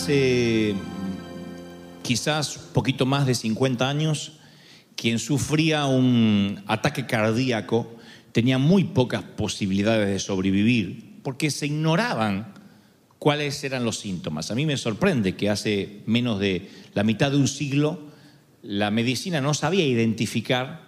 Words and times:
hace 0.00 0.74
quizás 2.02 2.56
poquito 2.72 3.04
más 3.04 3.26
de 3.26 3.34
50 3.34 3.86
años, 3.86 4.32
quien 4.96 5.18
sufría 5.18 5.84
un 5.84 6.62
ataque 6.66 7.04
cardíaco 7.04 7.98
tenía 8.32 8.56
muy 8.56 8.84
pocas 8.84 9.22
posibilidades 9.22 10.08
de 10.08 10.18
sobrevivir 10.18 11.20
porque 11.22 11.50
se 11.50 11.66
ignoraban 11.66 12.54
cuáles 13.18 13.62
eran 13.62 13.84
los 13.84 13.98
síntomas. 13.98 14.50
A 14.50 14.54
mí 14.54 14.64
me 14.64 14.78
sorprende 14.78 15.36
que 15.36 15.50
hace 15.50 16.00
menos 16.06 16.40
de 16.40 16.70
la 16.94 17.04
mitad 17.04 17.30
de 17.30 17.36
un 17.36 17.48
siglo 17.48 18.00
la 18.62 18.90
medicina 18.90 19.42
no 19.42 19.52
sabía 19.52 19.84
identificar 19.84 20.80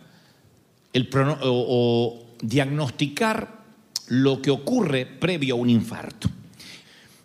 o 1.43 2.25
diagnosticar 2.41 3.63
lo 4.07 4.41
que 4.41 4.51
ocurre 4.51 5.05
previo 5.05 5.57
a 5.57 5.59
un 5.59 5.69
infarto. 5.69 6.31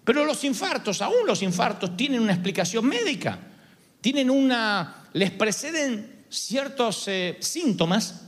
Pero 0.08 0.23
los 0.23 0.45
infartos, 0.45 1.02
aún 1.02 1.27
los 1.27 1.41
infartos, 1.41 1.97
tienen 1.97 2.22
una 2.22 2.31
explicación 2.31 2.86
médica. 2.86 3.39
Tienen 4.00 4.30
una. 4.30 5.03
les 5.11 5.31
preceden 5.31 6.23
ciertos 6.30 7.09
eh, 7.09 7.36
síntomas 7.41 8.22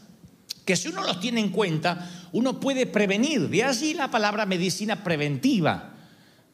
que 0.65 0.75
si 0.75 0.89
uno 0.89 1.03
los 1.03 1.21
tiene 1.21 1.39
en 1.39 1.51
cuenta, 1.51 2.27
uno 2.33 2.59
puede 2.59 2.85
prevenir. 2.85 3.47
De 3.47 3.63
allí 3.63 3.93
la 3.93 4.11
palabra 4.11 4.45
medicina 4.45 5.05
preventiva. 5.05 5.93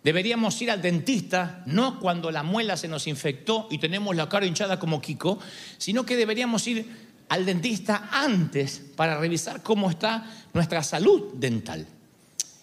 Deberíamos 0.03 0.61
ir 0.61 0.69
al 0.69 0.83
dentista 0.83 1.63
no 1.66 1.99
cuando 1.99 2.29
la 2.29 2.44
muela 2.44 2.78
se 2.78 2.88
nos 2.88 3.07
infectó 3.07 3.67
y 3.72 3.79
tenemos 3.79 4.16
la 4.16 4.29
cara 4.29 4.45
hinchada 4.45 4.78
como 4.78 5.01
Kiko, 5.01 5.39
sino 5.79 6.05
que 6.05 6.17
deberíamos 6.17 6.67
ir 6.67 6.88
al 7.29 7.47
dentista 7.47 8.09
antes 8.11 8.79
para 8.95 9.19
revisar 9.19 9.63
cómo 9.63 9.89
está 9.89 10.31
nuestra 10.53 10.83
salud 10.83 11.33
dental. 11.33 11.88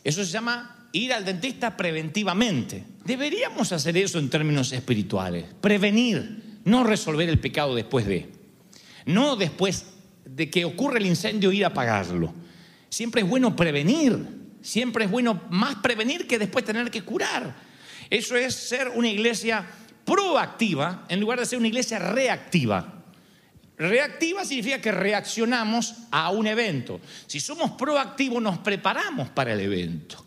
Eso 0.04 0.24
se 0.24 0.30
llama 0.30 0.81
ir 0.92 1.12
al 1.12 1.24
dentista 1.24 1.76
preventivamente. 1.76 2.84
Deberíamos 3.04 3.72
hacer 3.72 3.96
eso 3.96 4.18
en 4.18 4.30
términos 4.30 4.72
espirituales. 4.72 5.46
Prevenir, 5.60 6.60
no 6.64 6.84
resolver 6.84 7.28
el 7.28 7.38
pecado 7.38 7.74
después 7.74 8.06
de. 8.06 8.28
No 9.06 9.36
después 9.36 9.86
de 10.24 10.50
que 10.50 10.64
ocurre 10.64 10.98
el 10.98 11.06
incendio 11.06 11.50
ir 11.52 11.64
a 11.64 11.68
apagarlo. 11.68 12.32
Siempre 12.88 13.22
es 13.22 13.28
bueno 13.28 13.56
prevenir. 13.56 14.42
Siempre 14.60 15.06
es 15.06 15.10
bueno 15.10 15.42
más 15.50 15.76
prevenir 15.76 16.26
que 16.26 16.38
después 16.38 16.64
tener 16.64 16.90
que 16.90 17.02
curar. 17.02 17.56
Eso 18.08 18.36
es 18.36 18.54
ser 18.54 18.88
una 18.90 19.08
iglesia 19.08 19.66
proactiva 20.04 21.04
en 21.08 21.20
lugar 21.20 21.40
de 21.40 21.46
ser 21.46 21.58
una 21.58 21.68
iglesia 21.68 21.98
reactiva. 21.98 23.02
Reactiva 23.76 24.44
significa 24.44 24.80
que 24.80 24.92
reaccionamos 24.92 25.94
a 26.12 26.30
un 26.30 26.46
evento. 26.46 27.00
Si 27.26 27.40
somos 27.40 27.72
proactivos, 27.72 28.40
nos 28.40 28.58
preparamos 28.58 29.30
para 29.30 29.54
el 29.54 29.60
evento. 29.60 30.24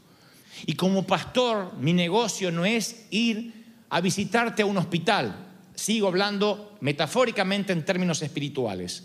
Y 0.66 0.74
como 0.74 1.06
pastor, 1.06 1.74
mi 1.80 1.94
negocio 1.94 2.52
no 2.52 2.66
es 2.66 3.06
ir 3.12 3.54
a 3.90 4.02
visitarte 4.02 4.62
a 4.62 4.66
un 4.66 4.78
hospital. 4.78 5.36
Sigo 5.76 6.08
hablando 6.08 6.78
metafóricamente 6.82 7.74
en 7.74 7.86
términos 7.86 8.22
espirituales. 8.22 9.04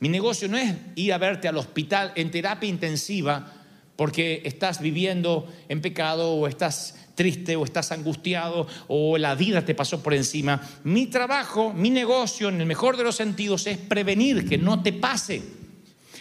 Mi 0.00 0.08
negocio 0.08 0.48
no 0.48 0.56
es 0.56 0.74
ir 0.96 1.12
a 1.12 1.18
verte 1.18 1.48
al 1.48 1.56
hospital 1.56 2.12
en 2.14 2.30
terapia 2.30 2.68
intensiva 2.68 3.52
porque 3.96 4.42
estás 4.44 4.80
viviendo 4.80 5.46
en 5.68 5.82
pecado 5.82 6.32
o 6.32 6.46
estás 6.48 6.96
triste 7.14 7.54
o 7.54 7.64
estás 7.64 7.92
angustiado 7.92 8.66
o 8.88 9.18
la 9.18 9.34
vida 9.34 9.62
te 9.62 9.74
pasó 9.74 10.02
por 10.02 10.14
encima. 10.14 10.58
Mi 10.84 11.06
trabajo, 11.08 11.74
mi 11.74 11.90
negocio, 11.90 12.48
en 12.48 12.62
el 12.62 12.66
mejor 12.66 12.96
de 12.96 13.04
los 13.04 13.16
sentidos, 13.16 13.66
es 13.66 13.76
prevenir 13.76 14.48
que 14.48 14.56
no 14.56 14.82
te 14.82 14.94
pase. 14.94 15.42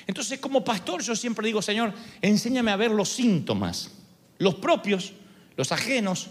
Entonces, 0.08 0.40
como 0.40 0.62
pastor, 0.62 1.02
yo 1.02 1.16
siempre 1.16 1.46
digo, 1.46 1.62
Señor, 1.62 1.94
enséñame 2.22 2.72
a 2.72 2.76
ver 2.76 2.92
los 2.92 3.08
síntomas, 3.08 3.92
los 4.40 4.56
propios, 4.56 5.14
los 5.56 5.72
ajenos, 5.72 6.30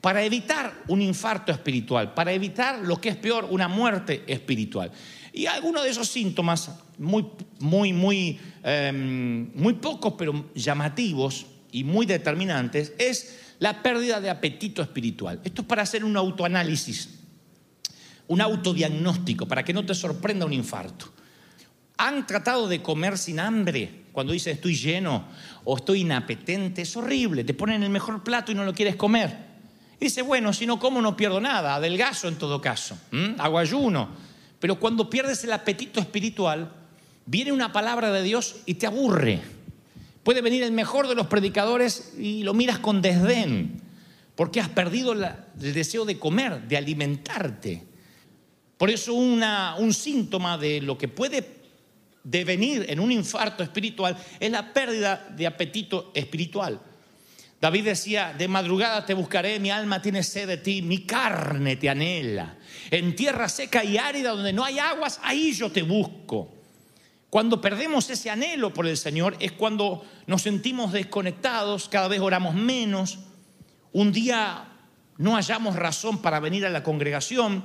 para 0.00 0.24
evitar 0.24 0.82
un 0.88 1.00
infarto 1.00 1.52
espiritual, 1.52 2.14
para 2.14 2.32
evitar 2.32 2.80
lo 2.80 3.00
que 3.00 3.10
es 3.10 3.16
peor, 3.16 3.46
una 3.50 3.68
muerte 3.68 4.24
espiritual. 4.26 4.90
Y 5.32 5.46
algunos 5.46 5.84
de 5.84 5.90
esos 5.90 6.08
síntomas, 6.08 6.70
muy, 6.98 7.26
muy, 7.60 7.92
muy, 7.92 8.40
eh, 8.64 8.92
muy 9.54 9.74
pocos, 9.74 10.14
pero 10.18 10.50
llamativos 10.54 11.46
y 11.70 11.84
muy 11.84 12.04
determinantes, 12.04 12.92
es 12.98 13.38
la 13.60 13.80
pérdida 13.80 14.20
de 14.20 14.28
apetito 14.28 14.82
espiritual. 14.82 15.40
Esto 15.44 15.62
es 15.62 15.68
para 15.68 15.82
hacer 15.82 16.04
un 16.04 16.16
autoanálisis, 16.16 17.20
un 18.26 18.40
autodiagnóstico, 18.40 19.46
para 19.46 19.64
que 19.64 19.72
no 19.72 19.86
te 19.86 19.94
sorprenda 19.94 20.44
un 20.44 20.52
infarto. 20.52 21.12
¿Han 21.96 22.26
tratado 22.26 22.66
de 22.66 22.82
comer 22.82 23.16
sin 23.18 23.38
hambre? 23.38 24.01
Cuando 24.12 24.32
dicen 24.32 24.54
estoy 24.54 24.74
lleno 24.76 25.24
o 25.64 25.76
estoy 25.76 26.00
inapetente, 26.02 26.82
es 26.82 26.96
horrible. 26.96 27.44
Te 27.44 27.54
ponen 27.54 27.82
el 27.82 27.90
mejor 27.90 28.22
plato 28.22 28.52
y 28.52 28.54
no 28.54 28.64
lo 28.64 28.74
quieres 28.74 28.96
comer. 28.96 29.36
Y 30.00 30.06
dice, 30.06 30.22
bueno, 30.22 30.52
si 30.52 30.66
no 30.66 30.78
como 30.78 31.00
no 31.00 31.16
pierdo 31.16 31.40
nada, 31.40 31.74
adelgazo 31.76 32.28
en 32.28 32.36
todo 32.36 32.60
caso, 32.60 32.98
¿m? 33.12 33.36
hago 33.38 33.58
ayuno. 33.58 34.08
Pero 34.60 34.78
cuando 34.78 35.08
pierdes 35.08 35.42
el 35.44 35.52
apetito 35.52 36.00
espiritual, 36.00 36.70
viene 37.26 37.52
una 37.52 37.72
palabra 37.72 38.10
de 38.12 38.22
Dios 38.22 38.56
y 38.66 38.74
te 38.74 38.86
aburre. 38.86 39.40
Puede 40.22 40.40
venir 40.40 40.62
el 40.62 40.72
mejor 40.72 41.08
de 41.08 41.14
los 41.14 41.26
predicadores 41.28 42.14
y 42.18 42.42
lo 42.42 42.52
miras 42.54 42.78
con 42.78 43.00
desdén, 43.02 43.80
porque 44.36 44.60
has 44.60 44.68
perdido 44.68 45.12
el 45.12 45.26
deseo 45.56 46.04
de 46.04 46.18
comer, 46.18 46.62
de 46.68 46.76
alimentarte. 46.76 47.84
Por 48.76 48.90
eso 48.90 49.14
una- 49.14 49.76
un 49.78 49.94
síntoma 49.94 50.58
de 50.58 50.80
lo 50.80 50.98
que 50.98 51.08
puede 51.08 51.61
devenir 52.24 52.86
en 52.88 53.00
un 53.00 53.10
infarto 53.10 53.62
espiritual 53.62 54.16
es 54.38 54.50
la 54.50 54.72
pérdida 54.72 55.28
de 55.36 55.46
apetito 55.46 56.12
espiritual. 56.14 56.80
David 57.60 57.84
decía, 57.84 58.34
de 58.36 58.48
madrugada 58.48 59.06
te 59.06 59.14
buscaré, 59.14 59.60
mi 59.60 59.70
alma 59.70 60.02
tiene 60.02 60.24
sed 60.24 60.48
de 60.48 60.56
ti, 60.56 60.82
mi 60.82 61.06
carne 61.06 61.76
te 61.76 61.88
anhela. 61.88 62.58
En 62.90 63.14
tierra 63.14 63.48
seca 63.48 63.84
y 63.84 63.98
árida 63.98 64.30
donde 64.30 64.52
no 64.52 64.64
hay 64.64 64.80
aguas, 64.80 65.20
ahí 65.22 65.52
yo 65.52 65.70
te 65.70 65.82
busco. 65.82 66.52
Cuando 67.30 67.60
perdemos 67.60 68.10
ese 68.10 68.30
anhelo 68.30 68.74
por 68.74 68.86
el 68.86 68.96
Señor 68.96 69.36
es 69.38 69.52
cuando 69.52 70.04
nos 70.26 70.42
sentimos 70.42 70.92
desconectados, 70.92 71.88
cada 71.88 72.08
vez 72.08 72.20
oramos 72.20 72.54
menos, 72.56 73.20
un 73.92 74.12
día 74.12 74.68
no 75.18 75.36
hallamos 75.36 75.76
razón 75.76 76.20
para 76.20 76.40
venir 76.40 76.66
a 76.66 76.70
la 76.70 76.82
congregación 76.82 77.64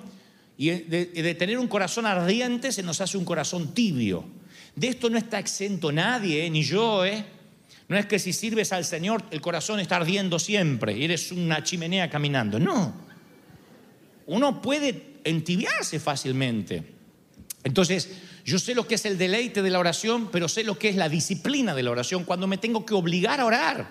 y 0.57 0.69
de, 0.69 1.05
de 1.07 1.35
tener 1.35 1.57
un 1.57 1.67
corazón 1.67 2.05
ardiente 2.05 2.71
se 2.71 2.83
nos 2.83 3.01
hace 3.01 3.17
un 3.17 3.25
corazón 3.25 3.73
tibio. 3.73 4.25
De 4.77 4.89
esto 4.89 5.09
no 5.09 5.17
está 5.17 5.39
exento 5.39 5.91
nadie, 5.91 6.45
¿eh? 6.45 6.49
ni 6.51 6.61
yo, 6.61 7.03
¿eh? 7.03 7.25
No 7.87 7.97
es 7.97 8.05
que 8.05 8.19
si 8.19 8.31
sirves 8.31 8.71
al 8.71 8.85
Señor 8.85 9.23
el 9.31 9.41
corazón 9.41 9.79
está 9.79 9.95
ardiendo 9.95 10.37
siempre 10.37 10.95
y 10.95 11.03
eres 11.03 11.31
una 11.31 11.63
chimenea 11.63 12.11
caminando. 12.11 12.59
No. 12.59 12.93
Uno 14.27 14.61
puede 14.61 15.15
entibiarse 15.23 15.99
fácilmente. 15.99 16.83
Entonces, 17.63 18.19
yo 18.45 18.59
sé 18.59 18.75
lo 18.75 18.87
que 18.87 18.95
es 18.95 19.05
el 19.05 19.17
deleite 19.17 19.63
de 19.63 19.71
la 19.71 19.79
oración, 19.79 20.29
pero 20.31 20.47
sé 20.47 20.63
lo 20.63 20.77
que 20.77 20.89
es 20.89 20.95
la 20.95 21.09
disciplina 21.09 21.73
de 21.73 21.81
la 21.81 21.89
oración 21.89 22.23
cuando 22.23 22.45
me 22.45 22.59
tengo 22.59 22.85
que 22.85 22.93
obligar 22.93 23.39
a 23.39 23.45
orar. 23.45 23.87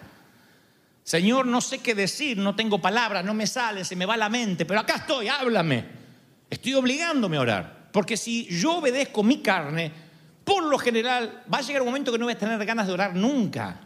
Señor, 1.02 1.46
no 1.46 1.60
sé 1.60 1.78
qué 1.78 1.96
decir, 1.96 2.38
no 2.38 2.54
tengo 2.54 2.80
palabras, 2.80 3.24
no 3.24 3.34
me 3.34 3.48
sale, 3.48 3.84
se 3.84 3.96
me 3.96 4.06
va 4.06 4.16
la 4.16 4.28
mente, 4.28 4.64
pero 4.64 4.78
acá 4.78 4.98
estoy, 4.98 5.26
háblame. 5.26 5.84
Estoy 6.48 6.74
obligándome 6.74 7.38
a 7.38 7.40
orar. 7.40 7.88
Porque 7.92 8.16
si 8.16 8.46
yo 8.46 8.76
obedezco 8.76 9.24
mi 9.24 9.38
carne, 9.38 10.05
por 10.46 10.62
lo 10.62 10.78
general 10.78 11.42
va 11.52 11.58
a 11.58 11.62
llegar 11.62 11.82
un 11.82 11.88
momento 11.88 12.12
que 12.12 12.18
no 12.18 12.26
voy 12.26 12.34
a 12.34 12.38
tener 12.38 12.64
ganas 12.64 12.86
de 12.86 12.92
orar 12.92 13.16
nunca. 13.16 13.80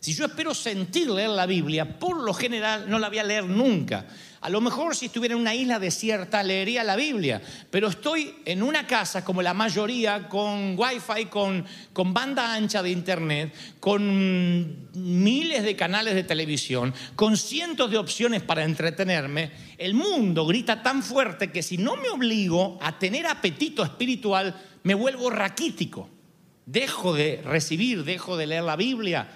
Si 0.00 0.12
yo 0.12 0.26
espero 0.26 0.52
sentir 0.52 1.08
leer 1.08 1.30
la 1.30 1.46
Biblia, 1.46 1.98
por 1.98 2.20
lo 2.20 2.34
general 2.34 2.90
no 2.90 2.98
la 2.98 3.08
voy 3.08 3.18
a 3.18 3.24
leer 3.24 3.44
nunca. 3.44 4.04
A 4.40 4.50
lo 4.50 4.60
mejor 4.60 4.96
si 4.96 5.06
estuviera 5.06 5.34
en 5.34 5.40
una 5.40 5.54
isla 5.54 5.78
desierta 5.78 6.42
leería 6.42 6.84
la 6.84 6.96
Biblia, 6.96 7.42
pero 7.70 7.88
estoy 7.88 8.36
en 8.44 8.62
una 8.62 8.86
casa 8.86 9.24
como 9.24 9.42
la 9.42 9.54
mayoría, 9.54 10.28
con 10.28 10.76
wifi, 10.76 11.26
con, 11.26 11.64
con 11.92 12.14
banda 12.14 12.54
ancha 12.54 12.82
de 12.82 12.90
internet, 12.90 13.52
con 13.80 14.88
miles 14.94 15.64
de 15.64 15.76
canales 15.76 16.14
de 16.14 16.22
televisión, 16.22 16.94
con 17.16 17.36
cientos 17.36 17.90
de 17.90 17.98
opciones 17.98 18.42
para 18.42 18.64
entretenerme. 18.64 19.50
El 19.76 19.94
mundo 19.94 20.46
grita 20.46 20.82
tan 20.82 21.02
fuerte 21.02 21.50
que 21.50 21.62
si 21.62 21.76
no 21.76 21.96
me 21.96 22.08
obligo 22.08 22.78
a 22.80 22.98
tener 22.98 23.26
apetito 23.26 23.82
espiritual, 23.82 24.54
me 24.82 24.94
vuelvo 24.94 25.30
raquítico. 25.30 26.08
Dejo 26.66 27.14
de 27.14 27.40
recibir, 27.44 28.04
dejo 28.04 28.36
de 28.36 28.46
leer 28.46 28.62
la 28.62 28.76
Biblia. 28.76 29.28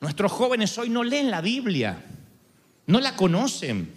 Nuestros 0.00 0.32
jóvenes 0.32 0.76
hoy 0.78 0.88
no 0.88 1.04
leen 1.04 1.30
la 1.30 1.40
Biblia, 1.40 2.02
no 2.86 3.00
la 3.00 3.14
conocen. 3.14 3.90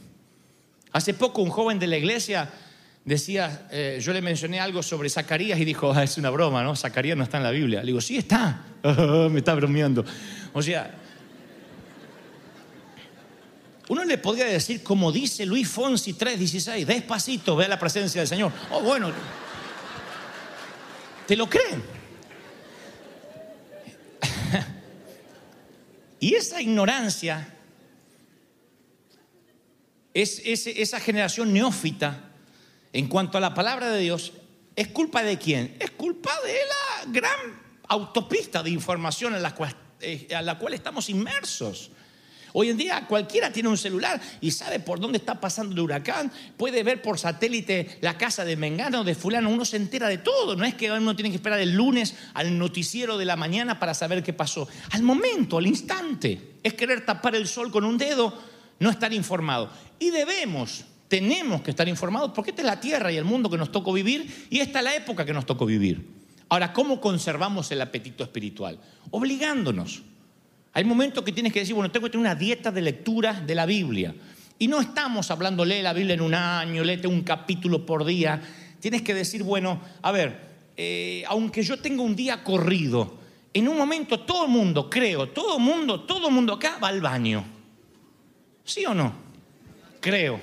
Hace 0.91 1.13
poco 1.13 1.41
un 1.41 1.49
joven 1.49 1.79
de 1.79 1.87
la 1.87 1.97
iglesia 1.97 2.49
decía, 3.05 3.67
eh, 3.71 3.99
yo 4.01 4.13
le 4.13 4.21
mencioné 4.21 4.59
algo 4.59 4.83
sobre 4.83 5.09
Zacarías 5.09 5.59
y 5.59 5.65
dijo, 5.65 5.91
"Ah, 5.93 6.03
es 6.03 6.17
una 6.17 6.29
broma, 6.29 6.63
¿no? 6.63 6.75
Zacarías 6.75 7.17
no 7.17 7.23
está 7.23 7.37
en 7.37 7.43
la 7.43 7.51
Biblia. 7.51 7.79
Le 7.79 7.87
digo, 7.87 8.01
sí 8.01 8.17
está. 8.17 8.61
Me 9.31 9.39
está 9.39 9.55
bromeando. 9.55 10.05
O 10.53 10.61
sea, 10.61 10.93
uno 13.89 14.03
le 14.05 14.17
podría 14.17 14.45
decir, 14.45 14.81
como 14.83 15.11
dice 15.11 15.45
Luis 15.45 15.67
Fonsi 15.67 16.13
3:16, 16.13 16.85
despacito, 16.85 17.55
ve 17.55 17.65
a 17.65 17.69
la 17.69 17.79
presencia 17.79 18.21
del 18.21 18.27
Señor. 18.27 18.51
Oh, 18.71 18.81
bueno, 18.81 19.11
¿te 21.27 21.35
lo 21.35 21.49
creen? 21.49 21.81
y 26.19 26.35
esa 26.35 26.61
ignorancia 26.61 27.53
es, 30.13 30.41
es- 30.45 30.67
esa 30.67 30.99
generación 30.99 31.51
neófita 31.53 32.29
en 32.93 33.07
cuanto 33.07 33.37
a 33.37 33.41
la 33.41 33.53
palabra 33.53 33.89
de 33.89 33.99
Dios, 33.99 34.33
¿es 34.75 34.87
culpa 34.89 35.23
de 35.23 35.37
quién? 35.39 35.75
Es 35.79 35.91
culpa 35.91 36.31
de 36.45 36.53
la 36.53 37.11
gran 37.11 37.61
autopista 37.87 38.61
de 38.63 38.69
información 38.69 39.35
en 39.35 39.41
la 39.41 39.53
cual, 39.55 39.75
eh, 39.99 40.27
a 40.35 40.41
la 40.41 40.57
cual 40.59 40.73
estamos 40.75 41.09
inmersos. 41.09 41.91
Hoy 42.55 42.69
en 42.69 42.77
día 42.77 43.07
cualquiera 43.07 43.51
tiene 43.51 43.67
un 43.67 43.77
celular 43.77 44.21
y 44.39 44.51
sabe 44.51 44.79
por 44.79 44.99
dónde 44.99 45.17
está 45.17 45.41
pasando 45.41 45.73
el 45.73 45.79
huracán, 45.79 46.31
puede 46.55 46.83
ver 46.83 47.01
por 47.01 47.17
satélite 47.17 47.97
la 48.01 48.15
casa 48.15 48.45
de 48.45 48.55
Mengano, 48.55 49.03
de 49.03 49.15
fulano, 49.15 49.49
uno 49.49 49.65
se 49.65 49.77
entera 49.77 50.07
de 50.07 50.19
todo, 50.19 50.55
no 50.55 50.63
es 50.63 50.75
que 50.75 50.91
uno 50.91 51.15
tiene 51.15 51.31
que 51.31 51.37
esperar 51.37 51.59
el 51.59 51.73
lunes 51.73 52.15
al 52.35 52.55
noticiero 52.57 53.17
de 53.17 53.25
la 53.25 53.35
mañana 53.35 53.79
para 53.79 53.95
saber 53.95 54.21
qué 54.21 54.33
pasó. 54.33 54.67
Al 54.91 55.01
momento, 55.01 55.57
al 55.57 55.65
instante, 55.65 56.57
es 56.61 56.75
querer 56.75 57.03
tapar 57.03 57.35
el 57.35 57.47
sol 57.47 57.71
con 57.71 57.85
un 57.85 57.97
dedo, 57.97 58.37
no 58.79 58.91
estar 58.91 59.11
informado. 59.11 59.71
Y 59.97 60.11
debemos, 60.11 60.85
tenemos 61.07 61.63
que 61.63 61.71
estar 61.71 61.87
informados 61.87 62.33
porque 62.35 62.51
esta 62.51 62.61
es 62.61 62.67
la 62.67 62.79
tierra 62.79 63.11
y 63.11 63.17
el 63.17 63.25
mundo 63.25 63.49
que 63.49 63.57
nos 63.57 63.71
tocó 63.71 63.91
vivir 63.93 64.47
y 64.51 64.59
esta 64.59 64.77
es 64.77 64.85
la 64.85 64.95
época 64.95 65.25
que 65.25 65.33
nos 65.33 65.47
tocó 65.47 65.65
vivir. 65.65 66.07
Ahora, 66.49 66.71
¿cómo 66.71 67.01
conservamos 67.01 67.71
el 67.71 67.81
apetito 67.81 68.23
espiritual? 68.23 68.79
Obligándonos. 69.09 70.03
Hay 70.73 70.83
momentos 70.83 71.23
que 71.23 71.31
tienes 71.31 71.53
que 71.53 71.59
decir, 71.59 71.75
bueno, 71.75 71.91
tengo 71.91 72.05
que 72.07 72.11
tener 72.11 72.25
una 72.25 72.35
dieta 72.35 72.71
de 72.71 72.81
lectura 72.81 73.33
de 73.33 73.53
la 73.53 73.65
Biblia. 73.65 74.13
Y 74.57 74.67
no 74.67 74.81
estamos 74.81 75.29
hablando, 75.29 75.63
lee 75.63 75.81
la 75.81 75.93
Biblia 75.93 76.15
en 76.15 76.21
un 76.21 76.33
año, 76.33 76.83
léete 76.83 77.07
un 77.07 77.21
capítulo 77.21 77.85
por 77.85 78.03
día. 78.05 78.41
Tienes 78.79 79.03
que 79.03 79.13
decir, 79.13 79.43
bueno, 79.43 79.81
a 80.01 80.11
ver, 80.11 80.39
eh, 80.75 81.23
aunque 81.27 81.61
yo 81.61 81.77
tenga 81.77 82.01
un 82.01 82.15
día 82.15 82.43
corrido, 82.43 83.19
en 83.53 83.67
un 83.67 83.77
momento 83.77 84.21
todo 84.21 84.45
el 84.45 84.51
mundo, 84.51 84.89
creo, 84.89 85.29
todo 85.29 85.57
el 85.57 85.63
mundo, 85.63 86.01
todo 86.01 86.27
el 86.29 86.33
mundo 86.33 86.53
acá 86.53 86.79
va 86.83 86.87
al 86.87 87.01
baño. 87.01 87.45
¿Sí 88.63 88.83
o 88.85 88.95
no? 88.95 89.13
Creo. 89.99 90.39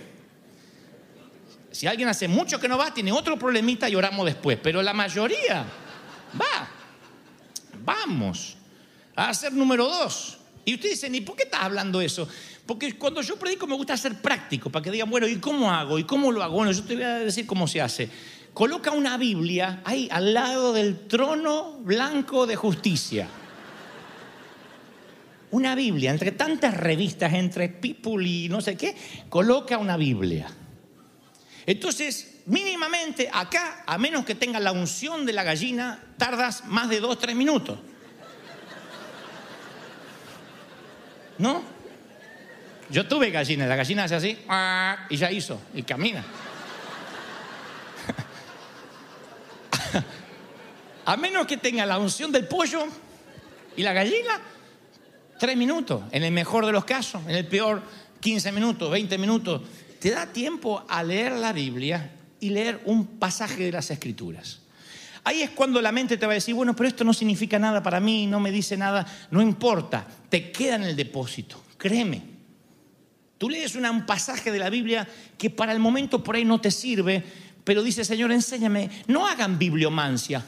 Si 1.72 1.88
alguien 1.88 2.08
hace 2.08 2.28
mucho 2.28 2.60
que 2.60 2.68
no 2.68 2.78
va, 2.78 2.94
tiene 2.94 3.10
otro 3.10 3.36
problemita 3.36 3.88
y 3.88 3.96
oramos 3.96 4.26
después. 4.26 4.58
Pero 4.62 4.80
la 4.80 4.92
mayoría 4.92 5.64
va. 6.40 6.68
Vamos 7.84 8.58
a 9.16 9.34
ser 9.34 9.52
número 9.52 9.86
dos. 9.86 10.38
Y 10.64 10.74
ustedes 10.74 10.96
dicen, 10.96 11.14
¿y 11.14 11.20
por 11.20 11.36
qué 11.36 11.44
estás 11.44 11.62
hablando 11.62 12.00
eso? 12.00 12.28
Porque 12.66 12.96
cuando 12.96 13.22
yo 13.22 13.36
predico 13.36 13.66
me 13.66 13.74
gusta 13.74 13.96
ser 13.96 14.20
práctico, 14.20 14.70
para 14.70 14.82
que 14.82 14.90
digan, 14.90 15.10
bueno, 15.10 15.26
¿y 15.26 15.36
cómo 15.36 15.72
hago? 15.72 15.98
¿Y 15.98 16.04
cómo 16.04 16.30
lo 16.30 16.42
hago? 16.42 16.54
Bueno, 16.54 16.70
yo 16.72 16.84
te 16.84 16.94
voy 16.94 17.04
a 17.04 17.18
decir 17.18 17.46
cómo 17.46 17.66
se 17.66 17.80
hace. 17.80 18.08
Coloca 18.52 18.90
una 18.92 19.16
Biblia 19.16 19.80
ahí 19.84 20.08
al 20.10 20.34
lado 20.34 20.72
del 20.72 21.06
trono 21.06 21.78
blanco 21.80 22.46
de 22.46 22.56
justicia. 22.56 23.28
Una 25.52 25.74
Biblia, 25.74 26.10
entre 26.10 26.32
tantas 26.32 26.76
revistas, 26.76 27.32
entre 27.32 27.68
People 27.68 28.24
y 28.24 28.48
no 28.48 28.60
sé 28.60 28.76
qué, 28.76 28.94
coloca 29.28 29.78
una 29.78 29.96
Biblia. 29.96 30.48
Entonces, 31.66 32.42
mínimamente 32.46 33.28
acá, 33.32 33.82
a 33.86 33.98
menos 33.98 34.24
que 34.24 34.34
tenga 34.34 34.60
la 34.60 34.72
unción 34.72 35.26
de 35.26 35.32
la 35.32 35.42
gallina, 35.42 36.04
tardas 36.18 36.66
más 36.66 36.88
de 36.88 37.00
dos, 37.00 37.18
tres 37.18 37.34
minutos. 37.34 37.78
¿No? 41.40 41.62
Yo 42.90 43.08
tuve 43.08 43.30
gallina, 43.30 43.66
la 43.66 43.76
gallina 43.76 44.04
hace 44.04 44.14
así 44.14 44.36
y 45.08 45.16
ya 45.16 45.32
hizo, 45.32 45.58
y 45.72 45.84
camina. 45.84 46.22
A 51.06 51.16
menos 51.16 51.46
que 51.46 51.56
tenga 51.56 51.86
la 51.86 51.98
unción 51.98 52.30
del 52.30 52.46
pollo 52.46 52.84
y 53.74 53.82
la 53.82 53.94
gallina, 53.94 54.38
tres 55.38 55.56
minutos, 55.56 56.02
en 56.12 56.24
el 56.24 56.32
mejor 56.32 56.66
de 56.66 56.72
los 56.72 56.84
casos, 56.84 57.22
en 57.26 57.36
el 57.36 57.46
peor, 57.46 57.82
15 58.20 58.52
minutos, 58.52 58.90
20 58.90 59.16
minutos. 59.16 59.62
Te 59.98 60.10
da 60.10 60.26
tiempo 60.26 60.84
a 60.88 61.02
leer 61.02 61.32
la 61.32 61.54
Biblia 61.54 62.10
y 62.38 62.50
leer 62.50 62.82
un 62.84 63.18
pasaje 63.18 63.64
de 63.64 63.72
las 63.72 63.90
Escrituras. 63.90 64.60
Ahí 65.24 65.42
es 65.42 65.50
cuando 65.50 65.82
la 65.82 65.92
mente 65.92 66.16
te 66.16 66.26
va 66.26 66.32
a 66.32 66.34
decir, 66.34 66.54
bueno, 66.54 66.74
pero 66.74 66.88
esto 66.88 67.04
no 67.04 67.12
significa 67.12 67.58
nada 67.58 67.82
para 67.82 68.00
mí, 68.00 68.26
no 68.26 68.40
me 68.40 68.50
dice 68.50 68.76
nada, 68.76 69.06
no 69.30 69.42
importa, 69.42 70.06
te 70.28 70.50
queda 70.50 70.76
en 70.76 70.84
el 70.84 70.96
depósito, 70.96 71.62
créeme. 71.76 72.22
Tú 73.36 73.48
lees 73.48 73.74
un 73.74 74.04
pasaje 74.06 74.52
de 74.52 74.58
la 74.58 74.68
Biblia 74.68 75.08
que 75.38 75.50
para 75.50 75.72
el 75.72 75.78
momento 75.78 76.22
por 76.22 76.36
ahí 76.36 76.44
no 76.44 76.60
te 76.60 76.70
sirve, 76.70 77.24
pero 77.64 77.82
dice, 77.82 78.04
Señor, 78.04 78.32
enséñame, 78.32 78.90
no 79.06 79.26
hagan 79.26 79.58
bibliomancia. 79.58 80.44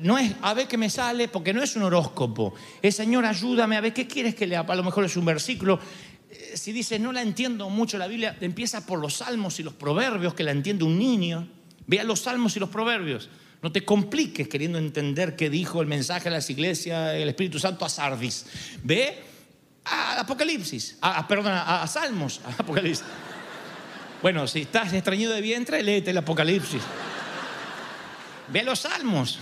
No 0.00 0.16
es 0.16 0.32
a 0.40 0.54
ver 0.54 0.66
qué 0.66 0.78
me 0.78 0.88
sale, 0.88 1.28
porque 1.28 1.52
no 1.52 1.62
es 1.62 1.76
un 1.76 1.82
horóscopo. 1.82 2.54
Es 2.80 2.96
Señor, 2.96 3.24
ayúdame 3.24 3.76
a 3.76 3.80
ver 3.80 3.92
qué 3.92 4.06
quieres 4.06 4.34
que 4.34 4.46
lea. 4.46 4.60
A 4.60 4.74
lo 4.74 4.82
mejor 4.82 5.04
es 5.04 5.16
un 5.16 5.24
versículo. 5.24 5.78
Eh, 6.30 6.56
Si 6.56 6.72
dices, 6.72 6.98
no 7.00 7.12
la 7.12 7.22
entiendo 7.22 7.68
mucho 7.68 7.98
la 7.98 8.06
Biblia, 8.06 8.36
empieza 8.40 8.86
por 8.86 8.98
los 8.98 9.14
salmos 9.14 9.60
y 9.60 9.62
los 9.62 9.74
proverbios 9.74 10.32
que 10.34 10.42
la 10.42 10.52
entiende 10.52 10.84
un 10.84 10.98
niño. 10.98 11.48
Vea 11.90 12.04
los 12.04 12.20
salmos 12.20 12.54
y 12.56 12.60
los 12.60 12.68
proverbios. 12.68 13.28
No 13.62 13.72
te 13.72 13.84
compliques 13.84 14.46
queriendo 14.46 14.78
entender 14.78 15.34
qué 15.34 15.50
dijo 15.50 15.80
el 15.82 15.88
mensaje 15.88 16.28
a 16.28 16.30
las 16.30 16.48
iglesias, 16.48 17.14
el 17.14 17.28
Espíritu 17.28 17.58
Santo 17.58 17.84
a 17.84 17.88
Sardis. 17.88 18.46
Ve 18.84 19.18
a 19.84 20.20
Apocalipsis, 20.20 20.98
a, 21.00 21.18
a- 21.18 21.26
perdón, 21.26 21.48
a, 21.52 21.82
a 21.82 21.86
Salmos, 21.88 22.40
a 22.44 22.50
Apocalipsis. 22.62 23.04
Bueno, 24.22 24.46
si 24.46 24.60
estás 24.60 24.92
extrañido 24.92 25.32
de 25.32 25.40
vientre, 25.40 25.82
léete 25.82 26.12
el 26.12 26.18
Apocalipsis. 26.18 26.80
Ve 28.52 28.60
a 28.60 28.62
los 28.64 28.78
salmos, 28.78 29.40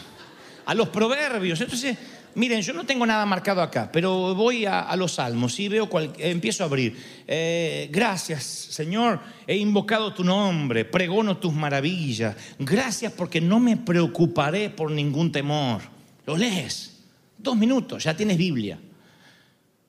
a 0.65 0.75
los 0.75 0.89
proverbios. 0.89 1.61
Entonces, 1.61 1.99
miren, 2.35 2.63
yo 2.63 2.73
no 2.73 2.85
tengo 2.85 3.05
nada 3.07 3.25
marcado 3.27 3.63
acá, 3.63 3.91
pero 3.93 4.35
voy 4.35 4.67
a, 4.67 4.95
los 4.97 5.13
salmos 5.13 5.59
y 5.61 5.69
veo 5.69 5.89
cual- 5.89 6.13
empiezo 6.19 6.63
a 6.63 6.67
abrir. 6.67 6.97
Eh, 7.27 7.89
gracias, 7.91 8.43
Señor, 8.45 9.21
he 9.47 9.57
invocado 9.57 10.13
tu 10.15 10.25
nombre, 10.25 10.85
pregono 10.85 11.37
tus 11.39 11.53
maravillas. 11.53 12.37
Gracias 12.59 13.13
porque 13.13 13.41
no 13.41 13.61
me 13.61 13.77
preocuparé 13.77 14.71
por 14.71 14.91
ningún 14.91 15.33
temor. 15.33 15.83
Lo 16.27 16.37
lees, 16.37 17.01
dos 17.37 17.57
minutos, 17.57 18.05
ya 18.05 18.17
tienes 18.17 18.37
Biblia. 18.37 18.79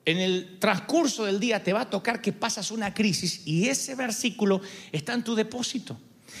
En 0.04 0.18
el 0.18 0.58
transcurso 0.58 1.24
del 1.26 1.38
día 1.38 1.62
te 1.62 1.72
va 1.72 1.82
a 1.82 1.90
tocar 1.90 2.22
que 2.22 2.32
pasas 2.32 2.70
una 2.70 2.92
crisis 2.94 3.42
y 3.44 3.68
ese 3.68 3.94
versículo 3.94 4.60
está 4.90 5.12
en 5.12 5.22
tu 5.22 5.34
depósito. 5.34 5.98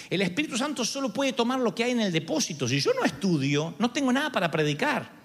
El 0.08 0.22
Espíritu 0.22 0.56
Santo 0.56 0.84
solo 0.84 1.12
puede 1.12 1.32
tomar 1.34 1.60
lo 1.60 1.74
que 1.74 1.84
hay 1.84 1.90
en 1.92 2.00
el 2.00 2.12
depósito. 2.12 2.66
Si 2.66 2.80
yo 2.80 2.92
no 2.94 3.04
estudio, 3.04 3.74
no 3.78 3.90
tengo 3.90 4.12
nada 4.12 4.32
para 4.32 4.50
predicar. 4.50 5.19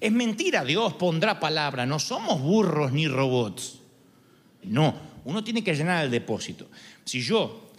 Es 0.00 0.12
mentira, 0.12 0.64
Dios 0.64 0.94
pondrá 0.94 1.40
palabra. 1.40 1.86
No 1.86 1.98
somos 1.98 2.40
burros 2.40 2.92
ni 2.92 3.08
robots. 3.08 3.80
No, 4.64 4.94
uno 5.24 5.42
tiene 5.42 5.62
que 5.62 5.74
llenar 5.74 6.04
el 6.04 6.10
depósito. 6.10 6.68
Si 7.04 7.20
yo 7.20 7.70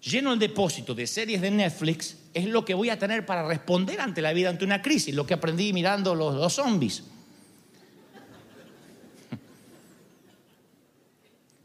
lleno 0.00 0.32
el 0.32 0.38
depósito 0.38 0.94
de 0.94 1.06
series 1.06 1.40
de 1.40 1.50
Netflix, 1.50 2.16
es 2.32 2.46
lo 2.46 2.64
que 2.64 2.74
voy 2.74 2.90
a 2.90 2.98
tener 2.98 3.24
para 3.24 3.46
responder 3.46 4.00
ante 4.00 4.20
la 4.20 4.32
vida, 4.32 4.50
ante 4.50 4.64
una 4.64 4.82
crisis, 4.82 5.14
lo 5.14 5.26
que 5.26 5.34
aprendí 5.34 5.72
mirando 5.72 6.14
los, 6.14 6.34
los 6.34 6.52
zombies. 6.52 7.04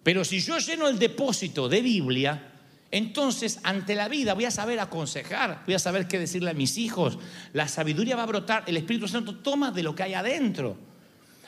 Pero 0.03 0.23
si 0.23 0.39
yo 0.39 0.57
lleno 0.57 0.87
el 0.87 0.97
depósito 0.97 1.69
de 1.69 1.81
Biblia, 1.81 2.58
Entonces, 2.91 3.59
ante 3.63 3.93
la 3.93 4.07
vida 4.07 4.33
voy 4.33 4.45
a 4.45 4.51
saber 4.51 4.79
aconsejar, 4.79 5.61
voy 5.65 5.75
a 5.75 5.79
saber 5.79 6.07
qué 6.07 6.17
decirle 6.17 6.51
a 6.51 6.55
mis 6.55 6.77
hijos. 6.77 7.19
La 7.53 7.67
sabiduría 7.67 8.15
va 8.15 8.23
a 8.23 8.27
brotar, 8.27 8.63
el 8.65 8.77
Espíritu 8.77 9.07
Santo 9.07 9.35
toma 9.35 9.71
de 9.71 9.83
lo 9.83 9.93
que 9.93 10.03
hay 10.03 10.13
adentro. 10.15 10.75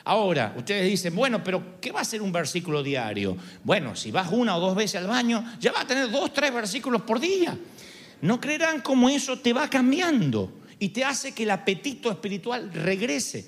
Ahora, 0.04 0.54
ustedes 0.56 0.88
dicen, 0.88 1.14
bueno, 1.14 1.42
pero 1.44 1.80
¿qué 1.80 1.92
va 1.92 2.00
a 2.00 2.04
ser 2.04 2.22
un 2.22 2.32
versículo 2.32 2.82
diario? 2.82 3.36
Bueno, 3.62 3.94
si 3.94 4.10
vas 4.10 4.28
una 4.32 4.56
o 4.56 4.60
dos 4.60 4.74
veces 4.74 5.00
al 5.00 5.06
baño, 5.06 5.44
ya 5.60 5.72
va 5.72 5.82
a 5.82 5.86
tener 5.86 6.10
dos, 6.10 6.32
tres 6.32 6.52
versículos 6.52 7.02
por 7.02 7.20
día. 7.20 7.56
No 8.20 8.40
creerán 8.40 8.80
cómo 8.80 9.08
eso 9.08 9.38
te 9.38 9.52
va 9.52 9.68
cambiando 9.68 10.52
y 10.78 10.88
te 10.88 11.04
hace 11.04 11.32
que 11.32 11.44
el 11.44 11.50
apetito 11.50 12.10
espiritual 12.10 12.72
regrese. 12.72 13.46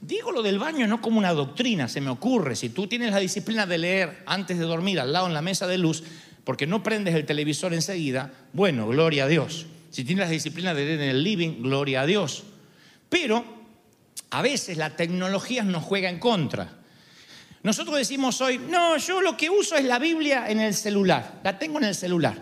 Digo 0.00 0.32
lo 0.32 0.42
del 0.42 0.58
baño 0.58 0.86
no 0.86 1.00
como 1.00 1.18
una 1.18 1.32
doctrina, 1.32 1.88
se 1.88 2.02
me 2.02 2.10
ocurre. 2.10 2.56
Si 2.56 2.68
tú 2.68 2.86
tienes 2.86 3.10
la 3.10 3.20
disciplina 3.20 3.64
de 3.64 3.78
leer 3.78 4.22
antes 4.26 4.58
de 4.58 4.64
dormir 4.64 5.00
al 5.00 5.12
lado 5.12 5.26
en 5.26 5.32
la 5.32 5.40
mesa 5.40 5.66
de 5.66 5.78
luz, 5.78 6.02
porque 6.44 6.66
no 6.66 6.82
prendes 6.82 7.14
el 7.14 7.26
televisor 7.26 7.74
enseguida, 7.74 8.32
bueno, 8.52 8.86
gloria 8.86 9.24
a 9.24 9.28
Dios. 9.28 9.66
Si 9.90 10.04
tienes 10.04 10.26
la 10.26 10.30
disciplina 10.30 10.74
de 10.74 10.84
leer 10.84 11.00
en 11.00 11.08
el 11.08 11.22
living, 11.22 11.62
gloria 11.62 12.02
a 12.02 12.06
Dios. 12.06 12.44
Pero 13.08 13.44
a 14.30 14.42
veces 14.42 14.76
la 14.76 14.90
tecnología 14.96 15.62
nos 15.62 15.84
juega 15.84 16.10
en 16.10 16.18
contra. 16.18 16.78
Nosotros 17.62 17.96
decimos 17.96 18.40
hoy, 18.40 18.58
no, 18.58 18.98
yo 18.98 19.22
lo 19.22 19.36
que 19.36 19.48
uso 19.48 19.76
es 19.76 19.84
la 19.84 19.98
Biblia 19.98 20.50
en 20.50 20.60
el 20.60 20.74
celular, 20.74 21.40
la 21.42 21.58
tengo 21.58 21.78
en 21.78 21.84
el 21.84 21.94
celular. 21.94 22.36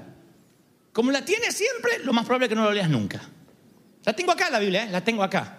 Como 0.93 1.11
la 1.11 1.25
tienes 1.25 1.55
siempre, 1.55 2.01
lo 2.05 2.13
más 2.13 2.25
probable 2.25 2.47
es 2.47 2.49
que 2.49 2.57
no 2.57 2.65
lo 2.65 2.73
leas 2.73 2.91
nunca. 2.91 3.23
La 4.05 4.15
tengo 4.15 4.33
acá 4.33 4.51
la 4.51 4.59
Biblia, 4.59 4.85
¿eh? 4.85 4.91
la 4.91 5.05
tengo 5.05 5.23
acá. 5.23 5.59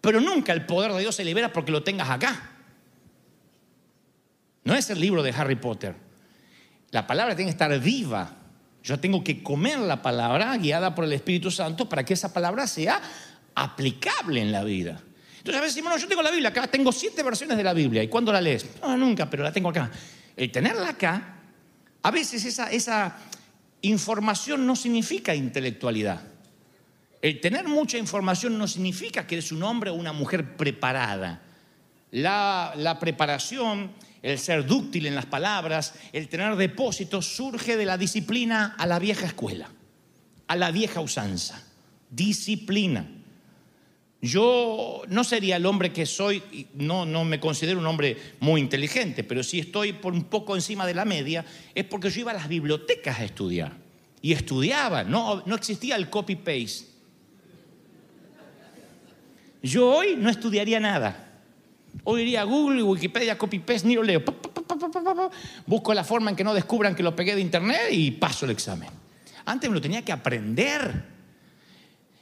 Pero 0.00 0.20
nunca 0.20 0.52
el 0.52 0.64
poder 0.64 0.92
de 0.92 1.00
Dios 1.00 1.14
se 1.14 1.24
libera 1.24 1.52
porque 1.52 1.72
lo 1.72 1.82
tengas 1.82 2.08
acá. 2.08 2.52
No 4.64 4.74
es 4.74 4.88
el 4.90 5.00
libro 5.00 5.22
de 5.22 5.30
Harry 5.32 5.56
Potter. 5.56 5.94
La 6.90 7.06
palabra 7.06 7.36
tiene 7.36 7.50
que 7.50 7.54
estar 7.54 7.78
viva. 7.78 8.36
Yo 8.82 8.98
tengo 8.98 9.22
que 9.22 9.42
comer 9.42 9.78
la 9.78 10.02
palabra 10.02 10.56
guiada 10.56 10.94
por 10.94 11.04
el 11.04 11.12
Espíritu 11.12 11.50
Santo 11.50 11.88
para 11.88 12.04
que 12.04 12.14
esa 12.14 12.32
palabra 12.32 12.66
sea 12.66 13.00
aplicable 13.54 14.40
en 14.40 14.52
la 14.52 14.64
vida. 14.64 15.00
Entonces 15.38 15.58
a 15.58 15.60
veces 15.60 15.74
decimos, 15.74 15.92
no, 15.92 15.98
yo 15.98 16.08
tengo 16.08 16.22
la 16.22 16.30
Biblia 16.30 16.50
acá, 16.50 16.66
tengo 16.66 16.92
siete 16.92 17.22
versiones 17.22 17.56
de 17.56 17.64
la 17.64 17.72
Biblia. 17.72 18.02
¿Y 18.02 18.08
cuándo 18.08 18.32
la 18.32 18.40
lees? 18.40 18.66
No, 18.82 18.96
nunca, 18.96 19.28
pero 19.28 19.42
la 19.42 19.52
tengo 19.52 19.70
acá. 19.70 19.90
El 20.36 20.50
tenerla 20.50 20.90
acá, 20.90 21.36
a 22.02 22.10
veces 22.10 22.44
esa, 22.44 22.70
esa 22.70 23.16
información 23.82 24.66
no 24.66 24.76
significa 24.76 25.34
intelectualidad. 25.34 26.22
El 27.22 27.40
tener 27.40 27.68
mucha 27.68 27.98
información 27.98 28.56
no 28.56 28.66
significa 28.66 29.26
que 29.26 29.36
eres 29.36 29.52
un 29.52 29.62
hombre 29.62 29.90
o 29.90 29.94
una 29.94 30.12
mujer 30.12 30.56
preparada. 30.56 31.42
La, 32.10 32.72
la 32.76 32.98
preparación, 32.98 33.92
el 34.22 34.38
ser 34.38 34.66
dúctil 34.66 35.06
en 35.06 35.14
las 35.14 35.26
palabras, 35.26 35.94
el 36.12 36.28
tener 36.28 36.56
depósitos, 36.56 37.26
surge 37.26 37.76
de 37.76 37.86
la 37.86 37.96
disciplina 37.96 38.74
a 38.78 38.86
la 38.86 38.98
vieja 38.98 39.26
escuela, 39.26 39.70
a 40.46 40.56
la 40.56 40.70
vieja 40.70 41.00
usanza. 41.00 41.66
Disciplina. 42.10 43.08
Yo 44.22 45.02
no 45.08 45.24
sería 45.24 45.56
el 45.56 45.64
hombre 45.64 45.92
que 45.92 46.04
soy, 46.04 46.42
no, 46.74 47.06
no 47.06 47.24
me 47.24 47.40
considero 47.40 47.78
un 47.78 47.86
hombre 47.86 48.34
muy 48.40 48.60
inteligente, 48.60 49.24
pero 49.24 49.42
si 49.42 49.60
estoy 49.60 49.94
por 49.94 50.12
un 50.12 50.24
poco 50.24 50.54
encima 50.54 50.86
de 50.86 50.92
la 50.92 51.06
media, 51.06 51.44
es 51.74 51.84
porque 51.84 52.10
yo 52.10 52.20
iba 52.20 52.32
a 52.32 52.34
las 52.34 52.48
bibliotecas 52.48 53.18
a 53.18 53.24
estudiar. 53.24 53.72
Y 54.20 54.32
estudiaba, 54.32 55.04
no, 55.04 55.42
no 55.46 55.54
existía 55.54 55.96
el 55.96 56.10
copy-paste. 56.10 56.90
Yo 59.62 59.88
hoy 59.88 60.16
no 60.16 60.28
estudiaría 60.28 60.80
nada. 60.80 61.29
Hoy 62.04 62.22
iría 62.22 62.42
a 62.42 62.44
Google, 62.44 62.82
Wikipedia, 62.82 63.36
copy-paste, 63.36 63.86
ni 63.86 63.94
lo 63.94 64.02
leo. 64.02 64.22
Busco 65.66 65.94
la 65.94 66.04
forma 66.04 66.30
en 66.30 66.36
que 66.36 66.44
no 66.44 66.54
descubran 66.54 66.94
que 66.94 67.02
lo 67.02 67.14
pegué 67.14 67.34
de 67.34 67.40
internet 67.40 67.88
y 67.90 68.12
paso 68.12 68.44
el 68.46 68.52
examen. 68.52 68.88
Antes 69.44 69.68
me 69.68 69.74
lo 69.74 69.80
tenía 69.80 70.02
que 70.02 70.12
aprender. 70.12 71.04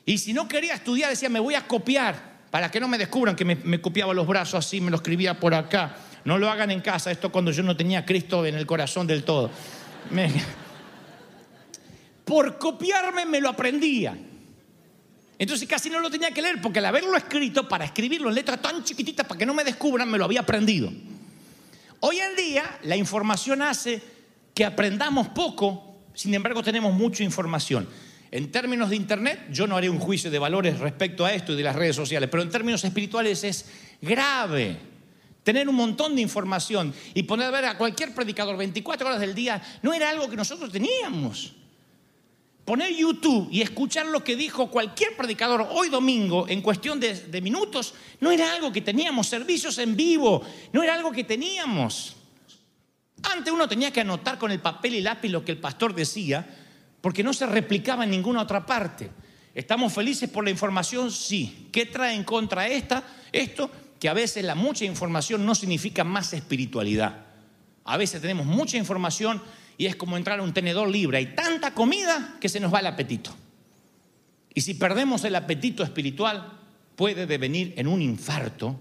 Y 0.04 0.18
si 0.18 0.32
no 0.32 0.48
quería 0.48 0.74
estudiar, 0.74 1.10
decía, 1.10 1.28
me 1.28 1.40
voy 1.40 1.54
a 1.54 1.66
copiar 1.66 2.38
para 2.50 2.70
que 2.70 2.80
no 2.80 2.88
me 2.88 2.98
descubran 2.98 3.36
que 3.36 3.44
me, 3.44 3.80
copiaba 3.80 4.14
los 4.14 4.26
brazos 4.26 4.66
así, 4.66 4.80
me 4.80 4.90
lo 4.90 4.96
escribía 4.96 5.38
por 5.38 5.54
acá. 5.54 5.96
No 6.24 6.38
lo 6.38 6.50
hagan 6.50 6.70
en 6.70 6.80
casa, 6.80 7.10
esto 7.10 7.30
cuando 7.30 7.50
yo 7.50 7.62
no 7.62 7.76
tenía 7.76 8.00
a 8.00 8.04
Cristo 8.04 8.44
en 8.46 8.54
el 8.54 8.66
corazón 8.66 9.06
del 9.06 9.24
todo. 9.24 9.50
Por 12.24 12.58
copiarme 12.58 13.24
me 13.24 13.40
lo 13.40 13.48
aprendía. 13.48 14.16
Entonces 15.38 15.68
casi 15.68 15.88
no 15.88 16.00
lo 16.00 16.10
tenía 16.10 16.32
que 16.32 16.42
leer 16.42 16.60
porque 16.60 16.80
al 16.80 16.86
haberlo 16.86 17.16
escrito, 17.16 17.68
para 17.68 17.84
escribirlo 17.84 18.28
en 18.28 18.34
letras 18.34 18.60
tan 18.60 18.82
chiquititas 18.82 19.26
para 19.26 19.38
que 19.38 19.46
no 19.46 19.54
me 19.54 19.64
descubran, 19.64 20.10
me 20.10 20.18
lo 20.18 20.24
había 20.24 20.40
aprendido. 20.40 20.90
Hoy 22.00 22.18
en 22.18 22.36
día 22.36 22.78
la 22.82 22.96
información 22.96 23.62
hace 23.62 24.02
que 24.52 24.64
aprendamos 24.64 25.28
poco, 25.28 26.00
sin 26.14 26.34
embargo 26.34 26.62
tenemos 26.62 26.92
mucha 26.92 27.22
información. 27.22 27.88
En 28.30 28.50
términos 28.50 28.90
de 28.90 28.96
Internet, 28.96 29.46
yo 29.50 29.66
no 29.66 29.76
haré 29.76 29.88
un 29.88 29.98
juicio 29.98 30.30
de 30.30 30.38
valores 30.38 30.78
respecto 30.80 31.24
a 31.24 31.32
esto 31.32 31.52
y 31.52 31.56
de 31.56 31.62
las 31.62 31.76
redes 31.76 31.96
sociales, 31.96 32.28
pero 32.30 32.42
en 32.42 32.50
términos 32.50 32.84
espirituales 32.84 33.42
es 33.44 33.64
grave 34.02 34.76
tener 35.48 35.66
un 35.66 35.76
montón 35.76 36.14
de 36.14 36.20
información 36.20 36.92
y 37.14 37.22
poner 37.22 37.46
a 37.46 37.50
ver 37.50 37.64
a 37.64 37.78
cualquier 37.78 38.14
predicador 38.14 38.58
24 38.58 39.06
horas 39.06 39.18
del 39.18 39.34
día 39.34 39.62
no 39.80 39.94
era 39.94 40.10
algo 40.10 40.28
que 40.28 40.36
nosotros 40.36 40.70
teníamos 40.70 41.54
poner 42.68 42.94
YouTube 42.94 43.48
y 43.50 43.62
escuchar 43.62 44.04
lo 44.04 44.22
que 44.22 44.36
dijo 44.36 44.70
cualquier 44.70 45.16
predicador 45.16 45.66
hoy 45.70 45.88
domingo 45.88 46.46
en 46.50 46.60
cuestión 46.60 47.00
de, 47.00 47.40
minutos, 47.40 47.94
no 48.20 48.30
era 48.30 48.52
algo 48.52 48.70
que 48.70 48.82
teníamos, 48.82 49.26
servicios 49.26 49.78
en 49.78 49.96
vivo, 49.96 50.42
no 50.74 50.82
era 50.82 50.92
algo 50.92 51.10
que 51.10 51.24
teníamos. 51.24 52.14
Antes 53.22 53.54
uno 53.54 53.66
tenía 53.66 53.90
que 53.90 54.02
anotar 54.02 54.36
con 54.36 54.50
el 54.50 54.60
papel 54.60 54.96
y 54.96 55.00
lápiz 55.00 55.30
lo 55.30 55.42
que 55.42 55.52
el 55.52 55.58
pastor 55.58 55.94
decía, 55.94 56.46
porque 57.00 57.22
no 57.22 57.32
se 57.32 57.46
replicaba 57.46 58.04
en 58.04 58.10
ninguna 58.10 58.42
otra 58.42 58.66
parte. 58.66 59.08
¿Estamos 59.54 59.90
felices 59.94 60.28
por 60.28 60.44
la 60.44 60.50
información? 60.50 61.10
Sí. 61.10 61.70
¿Qué 61.72 61.86
trae 61.86 62.14
en 62.14 62.22
contra 62.22 62.68
esta? 62.68 63.02
Esto, 63.32 63.70
que 63.98 64.10
a 64.10 64.12
veces 64.12 64.44
la 64.44 64.54
mucha 64.54 64.84
información 64.84 65.46
no 65.46 65.54
significa 65.54 66.04
más 66.04 66.34
espiritualidad. 66.34 67.24
A 67.84 67.96
veces 67.96 68.20
tenemos 68.20 68.44
mucha 68.44 68.76
información 68.76 69.40
y 69.78 69.86
es 69.86 69.94
como 69.94 70.16
entrar 70.16 70.40
a 70.40 70.42
un 70.42 70.52
tenedor 70.52 70.90
libre. 70.90 71.18
Hay 71.18 71.34
tanta 71.36 71.72
comida 71.72 72.36
que 72.40 72.48
se 72.48 72.58
nos 72.58 72.74
va 72.74 72.80
el 72.80 72.86
apetito. 72.88 73.34
Y 74.52 74.60
si 74.60 74.74
perdemos 74.74 75.24
el 75.24 75.36
apetito 75.36 75.84
espiritual, 75.84 76.58
puede 76.96 77.26
devenir 77.26 77.74
en 77.76 77.86
un 77.86 78.02
infarto 78.02 78.76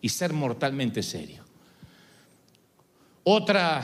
y 0.00 0.08
ser 0.08 0.32
mortalmente 0.32 1.02
serio. 1.02 1.44
Otra, 3.24 3.82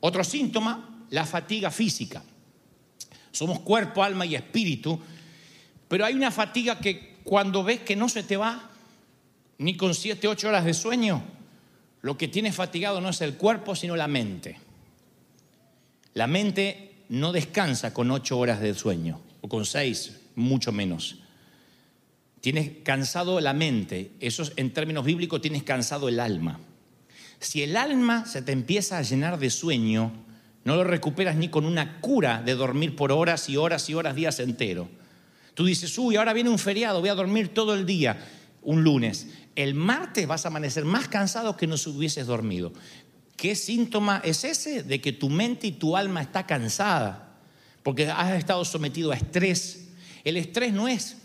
otro 0.00 0.22
síntoma, 0.22 1.06
la 1.08 1.24
fatiga 1.24 1.70
física. 1.70 2.22
Somos 3.30 3.60
cuerpo, 3.60 4.04
alma 4.04 4.26
y 4.26 4.34
espíritu, 4.34 5.00
pero 5.88 6.04
hay 6.04 6.12
una 6.12 6.30
fatiga 6.30 6.78
que 6.78 7.16
cuando 7.24 7.64
ves 7.64 7.80
que 7.80 7.96
no 7.96 8.10
se 8.10 8.22
te 8.22 8.36
va, 8.36 8.70
ni 9.56 9.78
con 9.78 9.94
siete, 9.94 10.28
ocho 10.28 10.48
horas 10.48 10.66
de 10.66 10.74
sueño, 10.74 11.22
lo 12.02 12.18
que 12.18 12.28
tienes 12.28 12.54
fatigado 12.54 13.00
no 13.00 13.08
es 13.08 13.22
el 13.22 13.36
cuerpo, 13.36 13.74
sino 13.74 13.96
la 13.96 14.08
mente. 14.08 14.58
La 16.14 16.26
mente 16.26 17.04
no 17.08 17.32
descansa 17.32 17.94
con 17.94 18.10
ocho 18.10 18.38
horas 18.38 18.60
de 18.60 18.74
sueño, 18.74 19.20
o 19.40 19.48
con 19.48 19.64
seis, 19.64 20.20
mucho 20.34 20.72
menos. 20.72 21.18
Tienes 22.40 22.70
cansado 22.82 23.40
la 23.40 23.52
mente, 23.52 24.12
eso 24.20 24.44
en 24.56 24.72
términos 24.72 25.04
bíblicos 25.04 25.42
tienes 25.42 25.62
cansado 25.62 26.08
el 26.08 26.20
alma. 26.20 26.58
Si 27.38 27.62
el 27.62 27.76
alma 27.76 28.26
se 28.26 28.42
te 28.42 28.52
empieza 28.52 28.98
a 28.98 29.02
llenar 29.02 29.38
de 29.38 29.50
sueño, 29.50 30.12
no 30.64 30.76
lo 30.76 30.84
recuperas 30.84 31.36
ni 31.36 31.48
con 31.48 31.64
una 31.64 32.00
cura 32.00 32.42
de 32.42 32.54
dormir 32.54 32.96
por 32.96 33.12
horas 33.12 33.48
y 33.48 33.56
horas 33.56 33.88
y 33.88 33.94
horas, 33.94 34.14
días 34.14 34.40
enteros. 34.40 34.88
Tú 35.54 35.64
dices, 35.64 35.96
uy, 35.98 36.16
ahora 36.16 36.32
viene 36.32 36.50
un 36.50 36.58
feriado, 36.58 37.00
voy 37.00 37.08
a 37.08 37.14
dormir 37.14 37.48
todo 37.48 37.74
el 37.74 37.86
día, 37.86 38.18
un 38.62 38.82
lunes. 38.84 39.28
El 39.56 39.74
martes 39.74 40.26
vas 40.26 40.44
a 40.44 40.48
amanecer 40.48 40.84
más 40.84 41.08
cansado 41.08 41.56
que 41.56 41.66
no 41.66 41.74
hubieses 41.74 42.26
dormido. 42.26 42.72
¿Qué 43.40 43.56
síntoma 43.56 44.20
es 44.22 44.44
ese? 44.44 44.82
De 44.82 45.00
que 45.00 45.14
tu 45.14 45.30
mente 45.30 45.66
y 45.66 45.72
tu 45.72 45.96
alma 45.96 46.20
está 46.20 46.44
cansada, 46.44 47.38
porque 47.82 48.06
has 48.06 48.32
estado 48.32 48.62
sometido 48.66 49.12
a 49.12 49.16
estrés. 49.16 49.88
El 50.24 50.36
estrés 50.36 50.74
no 50.74 50.86
es 50.86 51.16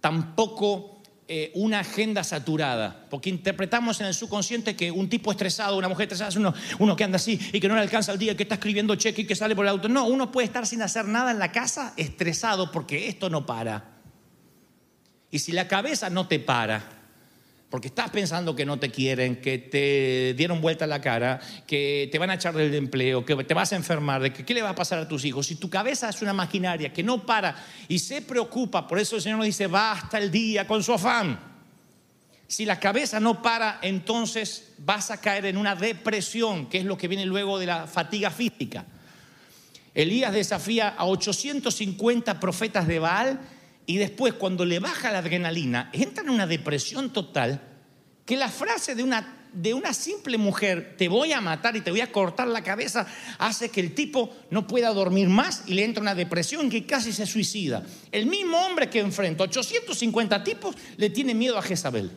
tampoco 0.00 1.00
eh, 1.28 1.52
una 1.54 1.78
agenda 1.78 2.24
saturada, 2.24 3.06
porque 3.08 3.30
interpretamos 3.30 4.00
en 4.00 4.08
el 4.08 4.14
subconsciente 4.14 4.74
que 4.74 4.90
un 4.90 5.08
tipo 5.08 5.30
estresado, 5.30 5.76
una 5.76 5.88
mujer 5.88 6.06
estresada 6.06 6.30
es 6.30 6.34
uno, 6.34 6.52
uno 6.80 6.96
que 6.96 7.04
anda 7.04 7.16
así 7.18 7.38
y 7.52 7.60
que 7.60 7.68
no 7.68 7.76
le 7.76 7.82
alcanza 7.82 8.10
el 8.10 8.18
día, 8.18 8.36
que 8.36 8.42
está 8.42 8.56
escribiendo 8.56 8.96
cheque 8.96 9.22
y 9.22 9.24
que 9.24 9.36
sale 9.36 9.54
por 9.54 9.64
el 9.64 9.68
auto. 9.68 9.88
No, 9.88 10.06
uno 10.06 10.32
puede 10.32 10.46
estar 10.48 10.66
sin 10.66 10.82
hacer 10.82 11.04
nada 11.04 11.30
en 11.30 11.38
la 11.38 11.52
casa 11.52 11.94
estresado 11.96 12.72
porque 12.72 13.06
esto 13.06 13.30
no 13.30 13.46
para. 13.46 14.00
Y 15.30 15.38
si 15.38 15.52
la 15.52 15.68
cabeza 15.68 16.10
no 16.10 16.26
te 16.26 16.40
para, 16.40 17.03
porque 17.74 17.88
estás 17.88 18.08
pensando 18.10 18.54
que 18.54 18.64
no 18.64 18.78
te 18.78 18.92
quieren, 18.92 19.40
que 19.40 19.58
te 19.58 20.32
dieron 20.34 20.60
vuelta 20.60 20.86
la 20.86 21.00
cara, 21.00 21.40
que 21.66 22.08
te 22.12 22.20
van 22.20 22.30
a 22.30 22.34
echar 22.34 22.54
del 22.54 22.72
empleo, 22.72 23.24
que 23.24 23.34
te 23.42 23.52
vas 23.52 23.72
a 23.72 23.74
enfermar, 23.74 24.22
de 24.22 24.32
que 24.32 24.44
qué 24.44 24.54
le 24.54 24.62
va 24.62 24.68
a 24.68 24.74
pasar 24.76 25.00
a 25.00 25.08
tus 25.08 25.24
hijos. 25.24 25.48
Si 25.48 25.56
tu 25.56 25.68
cabeza 25.68 26.08
es 26.08 26.22
una 26.22 26.32
maquinaria 26.32 26.92
que 26.92 27.02
no 27.02 27.26
para 27.26 27.56
y 27.88 27.98
se 27.98 28.22
preocupa, 28.22 28.86
por 28.86 29.00
eso 29.00 29.16
el 29.16 29.22
Señor 29.22 29.38
nos 29.38 29.46
dice, 29.46 29.66
basta 29.66 30.18
el 30.18 30.30
día 30.30 30.68
con 30.68 30.84
su 30.84 30.92
afán. 30.92 31.36
Si 32.46 32.64
la 32.64 32.78
cabeza 32.78 33.18
no 33.18 33.42
para, 33.42 33.80
entonces 33.82 34.74
vas 34.78 35.10
a 35.10 35.20
caer 35.20 35.46
en 35.46 35.56
una 35.56 35.74
depresión, 35.74 36.68
que 36.68 36.78
es 36.78 36.84
lo 36.84 36.96
que 36.96 37.08
viene 37.08 37.26
luego 37.26 37.58
de 37.58 37.66
la 37.66 37.88
fatiga 37.88 38.30
física. 38.30 38.84
Elías 39.94 40.32
desafía 40.32 40.90
a 40.90 41.06
850 41.06 42.38
profetas 42.38 42.86
de 42.86 43.00
Baal 43.00 43.40
y 43.86 43.96
después 43.96 44.34
cuando 44.34 44.64
le 44.64 44.78
baja 44.78 45.12
la 45.12 45.18
adrenalina, 45.18 45.90
entra 45.92 46.24
en 46.24 46.30
una 46.30 46.46
depresión 46.46 47.12
total 47.12 47.60
que 48.24 48.36
la 48.36 48.48
frase 48.48 48.94
de 48.94 49.02
una, 49.02 49.48
de 49.52 49.74
una 49.74 49.92
simple 49.92 50.38
mujer, 50.38 50.94
te 50.96 51.08
voy 51.08 51.32
a 51.32 51.40
matar 51.40 51.76
y 51.76 51.82
te 51.82 51.90
voy 51.90 52.00
a 52.00 52.10
cortar 52.10 52.48
la 52.48 52.62
cabeza, 52.62 53.06
hace 53.38 53.68
que 53.68 53.80
el 53.80 53.94
tipo 53.94 54.34
no 54.50 54.66
pueda 54.66 54.92
dormir 54.94 55.28
más 55.28 55.64
y 55.66 55.74
le 55.74 55.84
entra 55.84 56.00
una 56.00 56.14
depresión 56.14 56.70
que 56.70 56.86
casi 56.86 57.12
se 57.12 57.26
suicida. 57.26 57.84
El 58.10 58.26
mismo 58.26 58.58
hombre 58.58 58.88
que 58.88 59.00
enfrenta 59.00 59.44
850 59.44 60.42
tipos 60.42 60.74
le 60.96 61.10
tiene 61.10 61.34
miedo 61.34 61.58
a 61.58 61.62
Jezabel. 61.62 62.10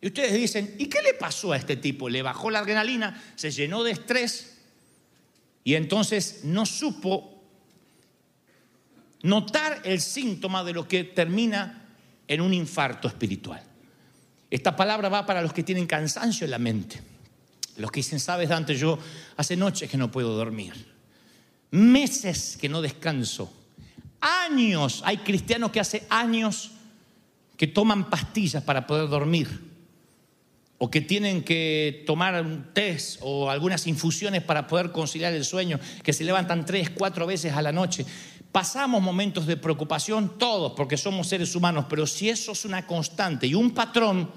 Y 0.00 0.08
ustedes 0.08 0.34
dicen, 0.34 0.74
¿y 0.78 0.86
qué 0.86 1.00
le 1.02 1.14
pasó 1.14 1.52
a 1.52 1.56
este 1.56 1.76
tipo? 1.76 2.08
Le 2.08 2.22
bajó 2.22 2.50
la 2.50 2.58
adrenalina, 2.58 3.22
se 3.36 3.50
llenó 3.50 3.82
de 3.82 3.92
estrés 3.92 4.58
y 5.64 5.74
entonces 5.74 6.40
no 6.44 6.66
supo 6.66 7.35
notar 9.22 9.80
el 9.84 10.00
síntoma 10.00 10.64
de 10.64 10.72
lo 10.72 10.86
que 10.86 11.04
termina 11.04 11.86
en 12.28 12.40
un 12.40 12.54
infarto 12.54 13.08
espiritual. 13.08 13.62
Esta 14.50 14.76
palabra 14.76 15.08
va 15.08 15.26
para 15.26 15.42
los 15.42 15.52
que 15.52 15.62
tienen 15.62 15.86
cansancio 15.86 16.44
en 16.44 16.50
la 16.50 16.58
mente. 16.58 17.00
Los 17.76 17.90
que 17.90 18.00
dicen, 18.00 18.20
sabes, 18.20 18.48
Dante, 18.48 18.74
yo 18.76 18.98
hace 19.36 19.56
noches 19.56 19.90
que 19.90 19.96
no 19.96 20.10
puedo 20.10 20.34
dormir. 20.34 20.72
Meses 21.70 22.56
que 22.60 22.68
no 22.68 22.80
descanso. 22.80 23.52
Años. 24.20 25.02
Hay 25.04 25.18
cristianos 25.18 25.70
que 25.72 25.80
hace 25.80 26.06
años 26.08 26.70
que 27.56 27.66
toman 27.66 28.08
pastillas 28.08 28.62
para 28.62 28.86
poder 28.86 29.08
dormir. 29.08 29.66
O 30.78 30.90
que 30.90 31.00
tienen 31.00 31.42
que 31.42 32.04
tomar 32.06 32.40
un 32.42 32.72
test 32.74 33.18
o 33.22 33.50
algunas 33.50 33.86
infusiones 33.86 34.42
para 34.42 34.66
poder 34.66 34.92
conciliar 34.92 35.32
el 35.32 35.44
sueño, 35.44 35.80
que 36.02 36.12
se 36.12 36.22
levantan 36.22 36.66
tres, 36.66 36.90
cuatro 36.90 37.26
veces 37.26 37.54
a 37.54 37.62
la 37.62 37.72
noche. 37.72 38.04
Pasamos 38.56 39.02
momentos 39.02 39.46
de 39.46 39.58
preocupación 39.58 40.38
todos 40.38 40.72
porque 40.72 40.96
somos 40.96 41.28
seres 41.28 41.54
humanos, 41.54 41.84
pero 41.90 42.06
si 42.06 42.30
eso 42.30 42.52
es 42.52 42.64
una 42.64 42.86
constante 42.86 43.46
y 43.46 43.52
un 43.52 43.72
patrón, 43.72 44.30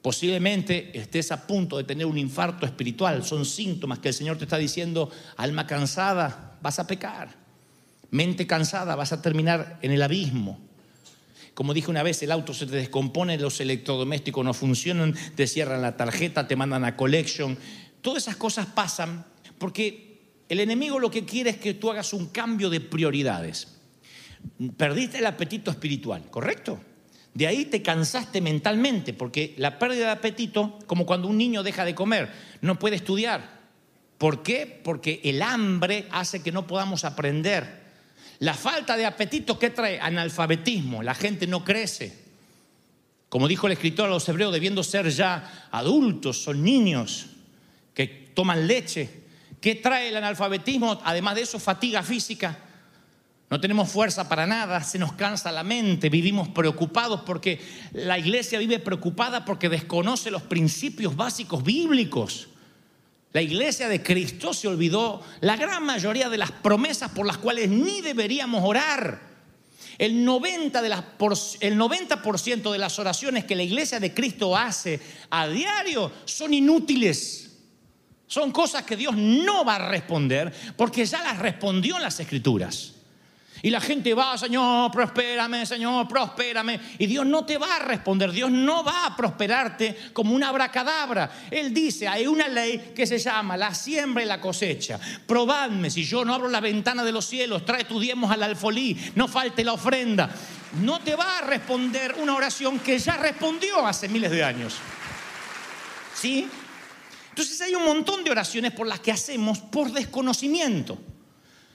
posiblemente 0.00 0.98
estés 0.98 1.30
a 1.30 1.46
punto 1.46 1.76
de 1.76 1.84
tener 1.84 2.06
un 2.06 2.16
infarto 2.16 2.64
espiritual. 2.64 3.22
Son 3.22 3.44
síntomas 3.44 3.98
que 3.98 4.08
el 4.08 4.14
Señor 4.14 4.38
te 4.38 4.44
está 4.44 4.56
diciendo, 4.56 5.10
alma 5.36 5.66
cansada, 5.66 6.56
vas 6.62 6.78
a 6.78 6.86
pecar. 6.86 7.34
Mente 8.10 8.46
cansada, 8.46 8.96
vas 8.96 9.12
a 9.12 9.20
terminar 9.20 9.78
en 9.82 9.90
el 9.90 10.00
abismo. 10.00 10.58
Como 11.52 11.74
dije 11.74 11.90
una 11.90 12.02
vez, 12.02 12.22
el 12.22 12.32
auto 12.32 12.54
se 12.54 12.64
te 12.64 12.76
descompone, 12.76 13.36
los 13.36 13.60
electrodomésticos 13.60 14.42
no 14.42 14.54
funcionan, 14.54 15.14
te 15.34 15.46
cierran 15.46 15.82
la 15.82 15.98
tarjeta, 15.98 16.48
te 16.48 16.56
mandan 16.56 16.86
a 16.86 16.96
collection. 16.96 17.58
Todas 18.00 18.22
esas 18.22 18.36
cosas 18.36 18.64
pasan 18.64 19.26
porque 19.58 20.13
el 20.48 20.60
enemigo 20.60 20.98
lo 20.98 21.10
que 21.10 21.24
quiere 21.24 21.50
es 21.50 21.56
que 21.56 21.74
tú 21.74 21.90
hagas 21.90 22.12
un 22.12 22.26
cambio 22.26 22.70
de 22.70 22.80
prioridades. 22.80 23.68
Perdiste 24.76 25.18
el 25.18 25.26
apetito 25.26 25.70
espiritual, 25.70 26.24
¿correcto? 26.30 26.80
De 27.32 27.46
ahí 27.46 27.64
te 27.64 27.82
cansaste 27.82 28.40
mentalmente, 28.40 29.12
porque 29.12 29.54
la 29.56 29.78
pérdida 29.78 30.06
de 30.06 30.12
apetito, 30.12 30.78
como 30.86 31.04
cuando 31.04 31.28
un 31.28 31.36
niño 31.36 31.62
deja 31.62 31.84
de 31.84 31.94
comer, 31.94 32.30
no 32.60 32.78
puede 32.78 32.96
estudiar. 32.96 33.62
¿Por 34.18 34.42
qué? 34.42 34.80
Porque 34.84 35.20
el 35.24 35.42
hambre 35.42 36.06
hace 36.12 36.42
que 36.42 36.52
no 36.52 36.66
podamos 36.66 37.04
aprender. 37.04 37.82
La 38.38 38.54
falta 38.54 38.96
de 38.96 39.06
apetito, 39.06 39.58
¿qué 39.58 39.70
trae? 39.70 39.98
Analfabetismo, 39.98 41.02
la 41.02 41.14
gente 41.14 41.46
no 41.46 41.64
crece. 41.64 42.24
Como 43.28 43.48
dijo 43.48 43.66
el 43.66 43.72
escritor 43.72 44.06
a 44.06 44.10
los 44.10 44.28
hebreos, 44.28 44.52
debiendo 44.52 44.84
ser 44.84 45.10
ya 45.10 45.68
adultos, 45.72 46.42
son 46.42 46.62
niños 46.62 47.26
que 47.92 48.06
toman 48.06 48.68
leche. 48.68 49.23
¿Qué 49.64 49.76
trae 49.76 50.10
el 50.10 50.16
analfabetismo? 50.18 51.00
Además 51.04 51.36
de 51.36 51.40
eso, 51.40 51.58
fatiga 51.58 52.02
física. 52.02 52.58
No 53.48 53.58
tenemos 53.58 53.88
fuerza 53.88 54.28
para 54.28 54.46
nada, 54.46 54.84
se 54.84 54.98
nos 54.98 55.14
cansa 55.14 55.50
la 55.52 55.62
mente, 55.62 56.10
vivimos 56.10 56.48
preocupados 56.48 57.22
porque 57.22 57.58
la 57.94 58.18
iglesia 58.18 58.58
vive 58.58 58.78
preocupada 58.78 59.46
porque 59.46 59.70
desconoce 59.70 60.30
los 60.30 60.42
principios 60.42 61.16
básicos 61.16 61.64
bíblicos. 61.64 62.48
La 63.32 63.40
iglesia 63.40 63.88
de 63.88 64.02
Cristo 64.02 64.52
se 64.52 64.68
olvidó 64.68 65.22
la 65.40 65.56
gran 65.56 65.82
mayoría 65.82 66.28
de 66.28 66.36
las 66.36 66.52
promesas 66.52 67.12
por 67.12 67.24
las 67.24 67.38
cuales 67.38 67.70
ni 67.70 68.02
deberíamos 68.02 68.62
orar. 68.62 69.18
El 69.96 70.26
90%, 70.26 70.82
de 70.82 70.88
las, 70.90 71.04
el 71.60 71.78
90 71.78 72.16
de 72.70 72.78
las 72.78 72.98
oraciones 72.98 73.46
que 73.46 73.56
la 73.56 73.62
iglesia 73.62 73.98
de 73.98 74.12
Cristo 74.12 74.54
hace 74.54 75.00
a 75.30 75.48
diario 75.48 76.12
son 76.26 76.52
inútiles. 76.52 77.44
Son 78.34 78.50
cosas 78.50 78.82
que 78.82 78.96
Dios 78.96 79.14
no 79.16 79.64
va 79.64 79.76
a 79.76 79.88
responder 79.90 80.52
porque 80.76 81.06
ya 81.06 81.22
las 81.22 81.38
respondió 81.38 81.98
en 81.98 82.02
las 82.02 82.18
escrituras. 82.18 82.94
Y 83.62 83.70
la 83.70 83.80
gente 83.80 84.12
va, 84.12 84.36
Señor, 84.36 84.90
prospérame, 84.90 85.64
Señor, 85.64 86.08
prospérame. 86.08 86.80
Y 86.98 87.06
Dios 87.06 87.24
no 87.24 87.44
te 87.44 87.58
va 87.58 87.76
a 87.76 87.78
responder, 87.78 88.32
Dios 88.32 88.50
no 88.50 88.82
va 88.82 89.06
a 89.06 89.16
prosperarte 89.16 90.10
como 90.12 90.34
una 90.34 90.48
abracadabra. 90.48 91.30
Él 91.48 91.72
dice, 91.72 92.08
hay 92.08 92.26
una 92.26 92.48
ley 92.48 92.90
que 92.92 93.06
se 93.06 93.18
llama 93.20 93.56
la 93.56 93.72
siembra 93.72 94.24
y 94.24 94.26
la 94.26 94.40
cosecha. 94.40 94.98
Probadme, 95.28 95.88
si 95.88 96.02
yo 96.02 96.24
no 96.24 96.34
abro 96.34 96.48
la 96.48 96.60
ventana 96.60 97.04
de 97.04 97.12
los 97.12 97.26
cielos, 97.26 97.64
trae 97.64 97.84
tus 97.84 98.02
diezmos 98.02 98.32
al 98.32 98.42
alfolí, 98.42 99.12
no 99.14 99.28
falte 99.28 99.62
la 99.62 99.74
ofrenda. 99.74 100.28
No 100.82 100.98
te 100.98 101.14
va 101.14 101.38
a 101.38 101.42
responder 101.42 102.16
una 102.18 102.34
oración 102.34 102.80
que 102.80 102.98
ya 102.98 103.16
respondió 103.16 103.86
hace 103.86 104.08
miles 104.08 104.32
de 104.32 104.42
años. 104.42 104.74
¿Sí? 106.16 106.50
Entonces 107.34 107.60
hay 107.62 107.74
un 107.74 107.84
montón 107.84 108.22
de 108.22 108.30
oraciones 108.30 108.70
por 108.70 108.86
las 108.86 109.00
que 109.00 109.10
hacemos 109.10 109.58
por 109.58 109.90
desconocimiento. 109.90 110.96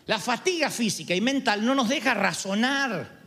La 0.06 0.17
fatiga 0.17 0.69
física 0.69 1.13
y 1.13 1.19
mental 1.19 1.65
no 1.65 1.76
nos 1.76 1.89
deja 1.89 2.13
razonar. 2.13 3.19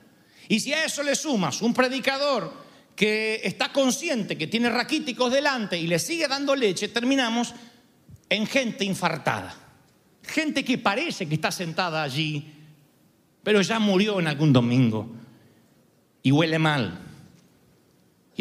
Y 0.49 0.59
si 0.59 0.73
a 0.73 0.83
eso 0.83 1.03
le 1.03 1.15
sumas 1.15 1.61
un 1.61 1.75
predicador 1.75 2.51
que 2.97 3.43
está 3.45 3.71
consciente 3.71 4.39
que 4.39 4.47
tiene 4.47 4.71
raquíticos 4.71 5.31
delante 5.31 5.77
y 5.77 5.87
le 5.87 5.99
sigue 5.99 6.27
dando 6.27 6.57
leche, 6.57 6.89
terminamos 6.89 7.53
en 8.31 8.47
gente 8.47 8.87
infartada. 8.87 9.55
Gente 10.23 10.65
que 10.65 10.79
parece 10.79 11.29
que 11.29 11.35
está 11.35 11.53
sentada 11.53 12.03
allí, 12.03 12.51
pero 13.43 13.61
ya 13.61 13.79
murió 13.79 14.19
en 14.21 14.29
algún 14.29 14.55
domingo 14.55 15.07
y 16.23 16.33
huele 16.33 16.59
mal. 16.59 16.99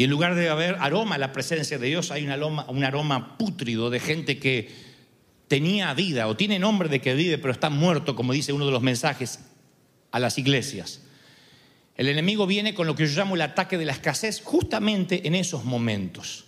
Y 0.02 0.04
en 0.04 0.10
lugar 0.10 0.34
de 0.34 0.48
haber 0.48 0.78
aroma 0.80 1.16
la 1.16 1.30
presencia 1.30 1.78
de 1.78 1.86
Dios, 1.86 2.10
hay 2.10 2.24
un 2.24 2.32
aroma, 2.32 2.66
un 2.68 2.82
aroma 2.82 3.38
pútrido 3.38 3.88
de 3.88 4.00
gente 4.00 4.40
que 4.40 4.68
tenía 5.46 5.94
vida 5.94 6.26
o 6.26 6.34
tiene 6.34 6.58
nombre 6.58 6.88
de 6.88 7.00
que 7.00 7.14
vive, 7.14 7.38
pero 7.38 7.52
está 7.52 7.70
muerto, 7.70 8.16
como 8.16 8.32
dice 8.32 8.52
uno 8.52 8.66
de 8.66 8.72
los 8.72 8.82
mensajes 8.82 9.38
a 10.10 10.18
las 10.18 10.38
iglesias. 10.38 11.02
El 11.94 12.08
enemigo 12.08 12.48
viene 12.48 12.74
con 12.74 12.88
lo 12.88 12.96
que 12.96 13.06
yo 13.06 13.16
llamo 13.16 13.36
el 13.36 13.42
ataque 13.42 13.78
de 13.78 13.84
la 13.84 13.92
escasez 13.92 14.42
justamente 14.42 15.28
en 15.28 15.36
esos 15.36 15.64
momentos, 15.64 16.46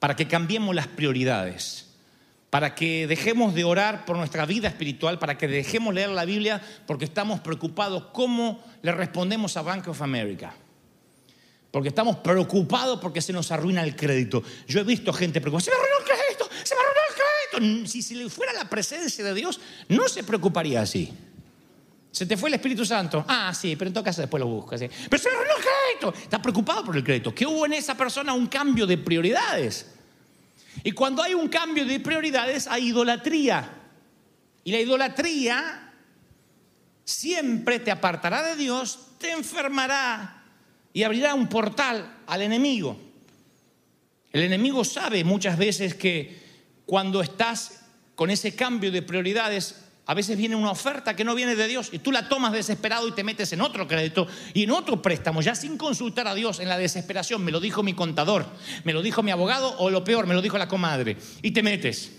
para 0.00 0.16
que 0.16 0.26
cambiemos 0.26 0.74
las 0.74 0.88
prioridades, 0.88 1.90
para 2.50 2.74
que 2.74 3.06
dejemos 3.06 3.54
de 3.54 3.62
orar 3.62 4.04
por 4.04 4.16
nuestra 4.16 4.46
vida 4.46 4.66
espiritual, 4.66 5.20
para 5.20 5.38
que 5.38 5.46
dejemos 5.46 5.94
leer 5.94 6.08
la 6.08 6.24
Biblia 6.24 6.60
porque 6.88 7.04
estamos 7.04 7.38
preocupados 7.38 8.06
cómo 8.12 8.64
le 8.82 8.90
respondemos 8.90 9.56
a 9.56 9.62
Bank 9.62 9.86
of 9.86 10.02
America. 10.02 10.56
Porque 11.70 11.90
estamos 11.90 12.16
preocupados 12.16 12.98
porque 13.00 13.22
se 13.22 13.32
nos 13.32 13.50
arruina 13.52 13.82
el 13.82 13.94
crédito. 13.94 14.42
Yo 14.66 14.80
he 14.80 14.84
visto 14.84 15.12
gente 15.12 15.40
preocupada, 15.40 15.64
se 15.64 15.70
me 15.70 15.76
arruinó 15.76 15.98
el 15.98 16.04
crédito, 16.04 16.50
se 16.64 16.74
me 16.74 16.80
arruinó 16.80 17.00
el 17.08 17.14
crédito 17.14 17.30
si, 17.86 18.02
si 18.02 18.14
le 18.14 18.28
fuera 18.28 18.52
la 18.52 18.68
presencia 18.68 19.24
de 19.24 19.34
Dios, 19.34 19.60
no 19.88 20.08
se 20.08 20.22
preocuparía 20.22 20.82
así. 20.82 21.12
Se 22.12 22.26
te 22.26 22.36
fue 22.36 22.48
el 22.48 22.54
Espíritu 22.54 22.84
Santo. 22.84 23.24
Ah, 23.28 23.52
sí, 23.54 23.76
pero 23.76 23.88
en 23.88 23.94
todo 23.94 24.04
caso 24.04 24.20
después 24.20 24.40
lo 24.40 24.48
buscas. 24.48 24.80
Pero 24.80 25.22
se 25.22 25.30
me 25.30 25.36
el 25.36 26.00
crédito. 26.00 26.22
Está 26.22 26.42
preocupado 26.42 26.84
por 26.84 26.96
el 26.96 27.04
crédito. 27.04 27.34
¿Qué 27.34 27.46
hubo 27.46 27.66
en 27.66 27.74
esa 27.74 27.96
persona? 27.96 28.32
Un 28.32 28.48
cambio 28.48 28.86
de 28.86 28.98
prioridades. 28.98 29.86
Y 30.82 30.92
cuando 30.92 31.22
hay 31.22 31.34
un 31.34 31.48
cambio 31.48 31.84
de 31.84 32.00
prioridades, 32.00 32.66
hay 32.66 32.88
idolatría. 32.88 33.70
Y 34.64 34.72
la 34.72 34.80
idolatría 34.80 35.92
siempre 37.04 37.78
te 37.78 37.90
apartará 37.90 38.42
de 38.42 38.56
Dios, 38.56 38.98
te 39.18 39.30
enfermará 39.30 40.39
y 40.92 41.02
abrirá 41.02 41.34
un 41.34 41.48
portal 41.48 42.18
al 42.26 42.42
enemigo. 42.42 42.98
El 44.32 44.42
enemigo 44.42 44.84
sabe 44.84 45.24
muchas 45.24 45.58
veces 45.58 45.94
que 45.94 46.38
cuando 46.86 47.20
estás 47.20 47.82
con 48.14 48.30
ese 48.30 48.54
cambio 48.54 48.92
de 48.92 49.02
prioridades, 49.02 49.84
a 50.06 50.14
veces 50.14 50.36
viene 50.36 50.56
una 50.56 50.72
oferta 50.72 51.14
que 51.14 51.24
no 51.24 51.34
viene 51.34 51.54
de 51.54 51.68
Dios 51.68 51.90
y 51.92 52.00
tú 52.00 52.10
la 52.10 52.28
tomas 52.28 52.52
desesperado 52.52 53.06
y 53.06 53.12
te 53.12 53.24
metes 53.24 53.52
en 53.52 53.60
otro 53.60 53.86
crédito 53.86 54.26
y 54.54 54.64
en 54.64 54.72
otro 54.72 55.00
préstamo, 55.00 55.40
ya 55.40 55.54
sin 55.54 55.76
consultar 55.76 56.26
a 56.26 56.34
Dios, 56.34 56.60
en 56.60 56.68
la 56.68 56.78
desesperación. 56.78 57.44
Me 57.44 57.52
lo 57.52 57.60
dijo 57.60 57.82
mi 57.82 57.94
contador, 57.94 58.46
me 58.84 58.92
lo 58.92 59.02
dijo 59.02 59.22
mi 59.22 59.30
abogado 59.30 59.76
o 59.78 59.90
lo 59.90 60.02
peor, 60.04 60.26
me 60.26 60.34
lo 60.34 60.42
dijo 60.42 60.58
la 60.58 60.68
comadre. 60.68 61.16
Y 61.42 61.52
te 61.52 61.62
metes. 61.62 62.12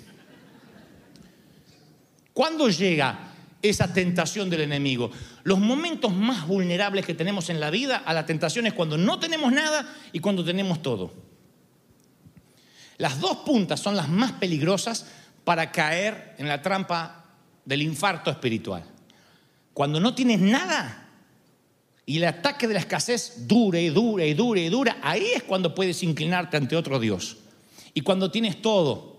¿Cuándo 2.34 2.70
llega 2.70 3.31
esa 3.62 3.94
tentación 3.94 4.50
del 4.50 4.62
enemigo? 4.62 5.12
Los 5.44 5.60
momentos 5.60 6.14
más 6.14 6.48
vulnerables 6.48 7.06
que 7.06 7.14
tenemos 7.14 7.50
en 7.50 7.60
la 7.60 7.70
vida 7.70 7.98
a 7.98 8.14
la 8.14 8.26
tentación 8.26 8.68
es 8.68 8.74
cuando 8.74 8.98
no 8.98 9.20
tenemos 9.20 9.52
nada 9.52 9.94
y 10.12 10.20
cuando 10.20 10.44
tenemos 10.44 10.82
todo. 10.82 11.14
Las 12.98 13.20
dos 13.20 13.38
puntas 13.38 13.80
son 13.80 13.96
las 13.96 14.10
más 14.10 14.34
peligrosas 14.34 15.08
para 15.44 15.72
caer 15.72 16.36
en 16.38 16.48
la 16.48 16.62
trampa 16.62 17.26
del 17.66 17.82
infarto 17.82 18.30
espiritual. 18.30 18.84
Cuando 19.74 20.00
no 20.00 20.14
tienes 20.14 20.40
nada 20.40 21.10
y 22.06 22.18
el 22.18 22.26
ataque 22.26 22.68
de 22.68 22.76
la 22.76 22.80
escasez 22.80 23.48
dura 23.48 23.80
y 23.80 23.90
dura 23.90 24.26
y 24.26 24.34
dura 24.34 24.60
y 24.60 24.70
dura, 24.70 24.98
ahí 25.02 25.26
es 25.36 25.44
cuando 25.44 25.74
puedes 25.74 26.04
inclinarte 26.04 26.58
ante 26.58 26.76
otro 26.76 27.00
Dios. 27.00 27.38
Y 27.94 28.02
cuando 28.02 28.32
tienes 28.32 28.62
todo 28.62 29.18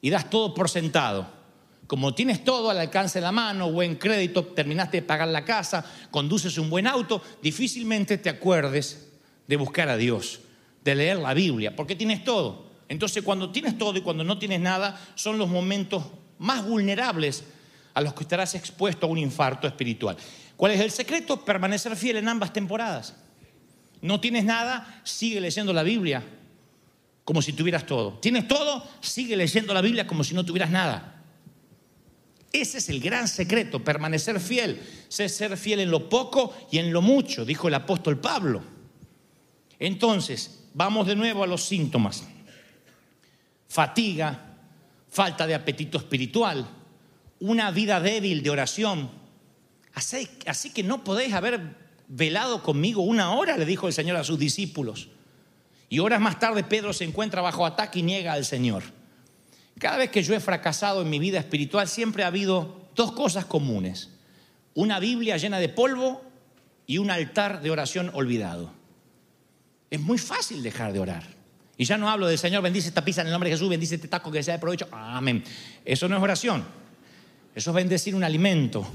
y 0.00 0.10
das 0.10 0.28
todo 0.28 0.52
por 0.52 0.68
sentado, 0.68 1.41
como 1.92 2.14
tienes 2.14 2.42
todo 2.42 2.70
al 2.70 2.78
alcance 2.78 3.18
de 3.18 3.22
la 3.22 3.32
mano, 3.32 3.70
buen 3.70 3.96
crédito, 3.96 4.46
terminaste 4.46 5.02
de 5.02 5.06
pagar 5.06 5.28
la 5.28 5.44
casa, 5.44 5.84
conduces 6.10 6.56
un 6.56 6.70
buen 6.70 6.86
auto, 6.86 7.20
difícilmente 7.42 8.16
te 8.16 8.30
acuerdes 8.30 9.10
de 9.46 9.56
buscar 9.56 9.90
a 9.90 9.98
Dios, 9.98 10.40
de 10.82 10.94
leer 10.94 11.18
la 11.18 11.34
Biblia, 11.34 11.76
porque 11.76 11.94
tienes 11.94 12.24
todo. 12.24 12.64
Entonces 12.88 13.22
cuando 13.22 13.52
tienes 13.52 13.76
todo 13.76 13.98
y 13.98 14.00
cuando 14.00 14.24
no 14.24 14.38
tienes 14.38 14.60
nada, 14.60 14.98
son 15.16 15.36
los 15.36 15.50
momentos 15.50 16.02
más 16.38 16.66
vulnerables 16.66 17.44
a 17.92 18.00
los 18.00 18.14
que 18.14 18.22
estarás 18.22 18.54
expuesto 18.54 19.04
a 19.04 19.10
un 19.10 19.18
infarto 19.18 19.66
espiritual. 19.66 20.16
¿Cuál 20.56 20.72
es 20.72 20.80
el 20.80 20.90
secreto? 20.90 21.44
Permanecer 21.44 21.94
fiel 21.94 22.16
en 22.16 22.26
ambas 22.26 22.54
temporadas. 22.54 23.16
No 24.00 24.18
tienes 24.18 24.44
nada, 24.44 25.02
sigue 25.04 25.42
leyendo 25.42 25.74
la 25.74 25.82
Biblia 25.82 26.24
como 27.22 27.42
si 27.42 27.52
tuvieras 27.52 27.84
todo. 27.84 28.14
Tienes 28.14 28.48
todo, 28.48 28.82
sigue 29.02 29.36
leyendo 29.36 29.74
la 29.74 29.82
Biblia 29.82 30.06
como 30.06 30.24
si 30.24 30.34
no 30.34 30.42
tuvieras 30.42 30.70
nada. 30.70 31.11
Ese 32.52 32.78
es 32.78 32.88
el 32.90 33.00
gran 33.00 33.28
secreto, 33.28 33.82
permanecer 33.82 34.38
fiel. 34.38 34.80
Ser 35.08 35.56
fiel 35.56 35.80
en 35.80 35.90
lo 35.90 36.08
poco 36.08 36.54
y 36.70 36.78
en 36.78 36.92
lo 36.92 37.00
mucho, 37.00 37.44
dijo 37.44 37.68
el 37.68 37.74
apóstol 37.74 38.20
Pablo. 38.20 38.62
Entonces, 39.78 40.64
vamos 40.74 41.06
de 41.06 41.16
nuevo 41.16 41.42
a 41.42 41.46
los 41.46 41.64
síntomas. 41.64 42.24
Fatiga, 43.68 44.56
falta 45.08 45.46
de 45.46 45.54
apetito 45.54 45.96
espiritual, 45.96 46.68
una 47.40 47.70
vida 47.70 48.00
débil 48.00 48.42
de 48.42 48.50
oración. 48.50 49.10
Así 49.94 50.70
que 50.70 50.82
no 50.82 51.02
podéis 51.04 51.32
haber 51.32 51.76
velado 52.06 52.62
conmigo 52.62 53.02
una 53.02 53.32
hora, 53.32 53.56
le 53.56 53.64
dijo 53.64 53.86
el 53.86 53.94
Señor 53.94 54.16
a 54.18 54.24
sus 54.24 54.38
discípulos. 54.38 55.08
Y 55.88 55.98
horas 55.98 56.20
más 56.20 56.38
tarde 56.38 56.64
Pedro 56.64 56.92
se 56.92 57.04
encuentra 57.04 57.40
bajo 57.40 57.64
ataque 57.64 58.00
y 58.00 58.02
niega 58.02 58.34
al 58.34 58.44
Señor. 58.44 58.82
Cada 59.82 59.96
vez 59.96 60.10
que 60.10 60.22
yo 60.22 60.32
he 60.32 60.38
fracasado 60.38 61.02
en 61.02 61.10
mi 61.10 61.18
vida 61.18 61.40
espiritual 61.40 61.88
siempre 61.88 62.22
ha 62.22 62.28
habido 62.28 62.86
dos 62.94 63.10
cosas 63.10 63.46
comunes. 63.46 64.10
Una 64.74 65.00
Biblia 65.00 65.36
llena 65.38 65.58
de 65.58 65.68
polvo 65.68 66.22
y 66.86 66.98
un 66.98 67.10
altar 67.10 67.62
de 67.62 67.70
oración 67.72 68.08
olvidado. 68.14 68.70
Es 69.90 69.98
muy 69.98 70.18
fácil 70.18 70.62
dejar 70.62 70.92
de 70.92 71.00
orar. 71.00 71.24
Y 71.76 71.84
ya 71.84 71.98
no 71.98 72.08
hablo 72.08 72.28
del 72.28 72.38
Señor, 72.38 72.62
bendice 72.62 72.86
esta 72.86 73.04
pizza 73.04 73.22
en 73.22 73.26
el 73.26 73.32
nombre 73.32 73.50
de 73.50 73.56
Jesús, 73.56 73.68
bendice 73.68 73.96
este 73.96 74.06
taco 74.06 74.30
que 74.30 74.44
sea 74.44 74.54
de 74.54 74.60
provecho. 74.60 74.86
Amén. 74.92 75.42
Eso 75.84 76.08
no 76.08 76.16
es 76.16 76.22
oración. 76.22 76.64
Eso 77.52 77.70
es 77.70 77.74
bendecir 77.74 78.14
un 78.14 78.22
alimento. 78.22 78.86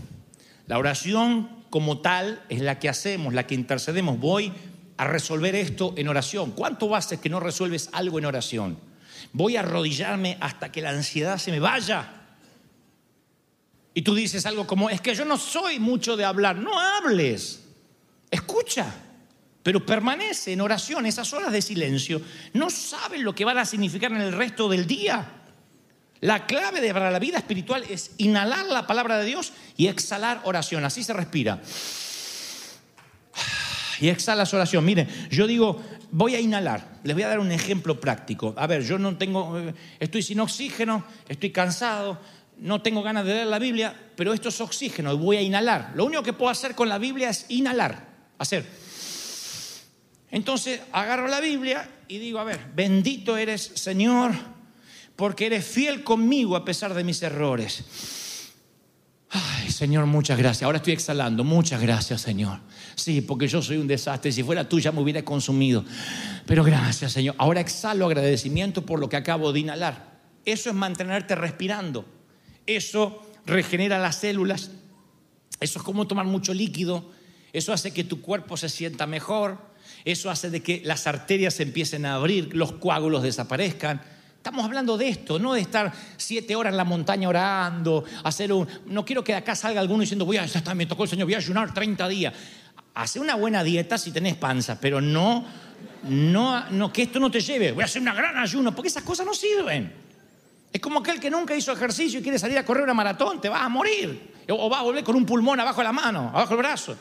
La 0.67 0.77
oración 0.77 1.49
como 1.69 1.97
tal 1.99 2.41
es 2.47 2.61
la 2.61 2.79
que 2.79 2.87
hacemos, 2.87 3.33
la 3.33 3.45
que 3.45 3.55
intercedemos. 3.55 4.17
Voy 4.21 4.53
a 4.95 5.05
resolver 5.05 5.53
esto 5.53 5.93
en 5.97 6.07
oración. 6.07 6.51
¿Cuánto 6.51 6.95
haces 6.95 7.19
que 7.19 7.27
no 7.27 7.41
resuelves 7.41 7.89
algo 7.91 8.19
en 8.19 8.25
oración? 8.25 8.86
Voy 9.33 9.55
a 9.55 9.61
arrodillarme 9.61 10.37
hasta 10.39 10.71
que 10.71 10.81
la 10.81 10.91
ansiedad 10.91 11.37
se 11.37 11.51
me 11.51 11.59
vaya. 11.59 12.13
Y 13.93 14.01
tú 14.01 14.13
dices 14.13 14.45
algo 14.45 14.67
como, 14.67 14.89
es 14.89 15.01
que 15.01 15.15
yo 15.15 15.25
no 15.25 15.37
soy 15.37 15.79
mucho 15.79 16.15
de 16.15 16.25
hablar. 16.25 16.55
No 16.57 16.79
hables, 16.79 17.63
escucha, 18.29 18.93
pero 19.63 19.85
permanece 19.85 20.53
en 20.53 20.61
oración. 20.61 21.05
Esas 21.05 21.31
horas 21.33 21.51
de 21.51 21.61
silencio 21.61 22.21
no 22.53 22.69
saben 22.69 23.23
lo 23.23 23.33
que 23.33 23.45
van 23.45 23.57
a 23.57 23.65
significar 23.65 24.11
en 24.11 24.21
el 24.21 24.33
resto 24.33 24.69
del 24.69 24.85
día. 24.85 25.33
La 26.19 26.45
clave 26.47 26.81
de 26.81 26.93
para 26.93 27.11
la 27.11 27.19
vida 27.19 27.37
espiritual 27.37 27.83
es 27.89 28.11
inhalar 28.17 28.65
la 28.65 28.87
palabra 28.87 29.19
de 29.19 29.25
Dios 29.25 29.53
y 29.75 29.87
exhalar 29.87 30.41
oración. 30.45 30.83
Así 30.83 31.03
se 31.03 31.13
respira 31.13 31.61
y 33.99 34.09
exhalas 34.09 34.53
oración. 34.53 34.85
Miren, 34.85 35.07
yo 35.29 35.47
digo, 35.47 35.81
voy 36.11 36.35
a 36.35 36.39
inhalar. 36.39 36.99
Les 37.03 37.15
voy 37.15 37.23
a 37.23 37.27
dar 37.27 37.39
un 37.39 37.51
ejemplo 37.51 37.99
práctico. 37.99 38.53
A 38.57 38.67
ver, 38.67 38.83
yo 38.83 38.97
no 38.97 39.17
tengo, 39.17 39.57
eh, 39.59 39.73
estoy 39.99 40.21
sin 40.21 40.39
oxígeno, 40.39 41.03
estoy 41.27 41.51
cansado, 41.51 42.19
no 42.59 42.81
tengo 42.81 43.03
ganas 43.03 43.25
de 43.25 43.33
leer 43.33 43.47
la 43.47 43.59
Biblia, 43.59 43.95
pero 44.15 44.33
esto 44.33 44.49
es 44.49 44.59
oxígeno 44.61 45.13
y 45.13 45.17
voy 45.17 45.37
a 45.37 45.41
inhalar. 45.41 45.91
Lo 45.95 46.05
único 46.05 46.23
que 46.23 46.33
puedo 46.33 46.49
hacer 46.49 46.75
con 46.75 46.89
la 46.89 46.97
Biblia 46.97 47.29
es 47.29 47.45
inhalar, 47.49 48.07
hacer. 48.37 48.65
Entonces 50.31 50.81
agarro 50.91 51.27
la 51.27 51.39
Biblia 51.39 51.89
y 52.07 52.17
digo, 52.17 52.39
a 52.39 52.43
ver, 52.43 52.59
bendito 52.75 53.37
eres 53.37 53.71
Señor, 53.75 54.31
porque 55.15 55.47
eres 55.47 55.65
fiel 55.65 56.03
conmigo 56.03 56.55
a 56.55 56.65
pesar 56.65 56.93
de 56.93 57.03
mis 57.03 57.21
errores. 57.21 57.83
Ay, 59.29 59.69
Señor, 59.71 60.05
muchas 60.05 60.37
gracias. 60.37 60.63
Ahora 60.63 60.77
estoy 60.77 60.93
exhalando. 60.93 61.43
Muchas 61.43 61.81
gracias, 61.81 62.21
Señor. 62.21 62.59
Sí, 62.95 63.21
porque 63.21 63.47
yo 63.47 63.61
soy 63.61 63.77
un 63.77 63.87
desastre. 63.87 64.31
Si 64.31 64.43
fuera 64.43 64.67
tú 64.69 64.77
me 64.77 65.01
hubiera 65.01 65.23
consumido. 65.23 65.83
Pero 66.45 66.63
gracias, 66.63 67.11
Señor. 67.11 67.35
Ahora 67.37 67.59
exhalo 67.59 68.05
agradecimiento 68.05 68.85
por 68.85 68.99
lo 68.99 69.09
que 69.09 69.17
acabo 69.17 69.51
de 69.51 69.59
inhalar. 69.59 70.17
Eso 70.45 70.69
es 70.69 70.75
mantenerte 70.75 71.35
respirando. 71.35 72.05
Eso 72.65 73.21
regenera 73.45 73.99
las 73.99 74.17
células. 74.17 74.71
Eso 75.59 75.79
es 75.79 75.83
como 75.83 76.07
tomar 76.07 76.25
mucho 76.25 76.53
líquido. 76.53 77.11
Eso 77.51 77.73
hace 77.73 77.91
que 77.91 78.03
tu 78.03 78.21
cuerpo 78.21 78.55
se 78.55 78.69
sienta 78.69 79.07
mejor. 79.07 79.57
Eso 80.05 80.29
hace 80.29 80.49
de 80.49 80.63
que 80.63 80.81
las 80.85 81.05
arterias 81.05 81.59
empiecen 81.59 82.05
a 82.05 82.15
abrir, 82.15 82.55
los 82.55 82.73
coágulos 82.73 83.23
desaparezcan. 83.23 84.01
Estamos 84.47 84.63
hablando 84.63 84.97
de 84.97 85.09
esto, 85.09 85.37
no 85.39 85.55
de 85.55 85.59
estar 85.59 85.91
siete 86.15 86.55
horas 86.55 86.71
en 86.71 86.77
la 86.77 86.85
montaña 86.85 87.27
orando, 87.27 88.05
hacer 88.23 88.53
un... 88.53 88.65
No 88.85 89.03
quiero 89.03 89.21
que 89.21 89.33
de 89.33 89.39
acá 89.39 89.57
salga 89.57 89.81
alguno 89.81 89.99
diciendo, 89.99 90.23
voy 90.23 90.37
a, 90.37 90.45
ya 90.45 90.59
está, 90.59 90.73
me 90.73 90.85
tocó 90.85 91.03
el 91.03 91.09
Señor, 91.09 91.25
voy 91.25 91.33
a 91.33 91.39
ayunar 91.39 91.73
30 91.73 92.07
días. 92.07 92.33
Hace 92.93 93.19
una 93.19 93.35
buena 93.35 93.61
dieta 93.61 93.97
si 93.97 94.13
tenés 94.13 94.35
panza, 94.35 94.79
pero 94.79 95.01
no, 95.01 95.43
no, 96.03 96.69
no, 96.69 96.93
que 96.93 97.01
esto 97.01 97.19
no 97.19 97.29
te 97.29 97.41
lleve, 97.41 97.73
voy 97.73 97.81
a 97.81 97.85
hacer 97.87 98.01
una 98.01 98.13
gran 98.13 98.37
ayuno, 98.37 98.73
porque 98.73 98.87
esas 98.87 99.03
cosas 99.03 99.25
no 99.25 99.33
sirven. 99.33 99.91
Es 100.71 100.79
como 100.79 100.99
aquel 100.99 101.19
que 101.19 101.29
nunca 101.29 101.53
hizo 101.53 101.73
ejercicio 101.73 102.21
y 102.21 102.23
quiere 102.23 102.39
salir 102.39 102.57
a 102.57 102.63
correr 102.63 102.85
una 102.85 102.93
maratón, 102.93 103.41
te 103.41 103.49
vas 103.49 103.63
a 103.63 103.67
morir. 103.67 104.31
O 104.47 104.69
vas 104.69 104.79
a 104.79 104.83
volver 104.83 105.03
con 105.03 105.17
un 105.17 105.25
pulmón 105.25 105.59
abajo 105.59 105.81
de 105.81 105.83
la 105.83 105.91
mano, 105.91 106.29
abajo 106.29 106.51
del 106.51 106.59
brazo. 106.59 106.95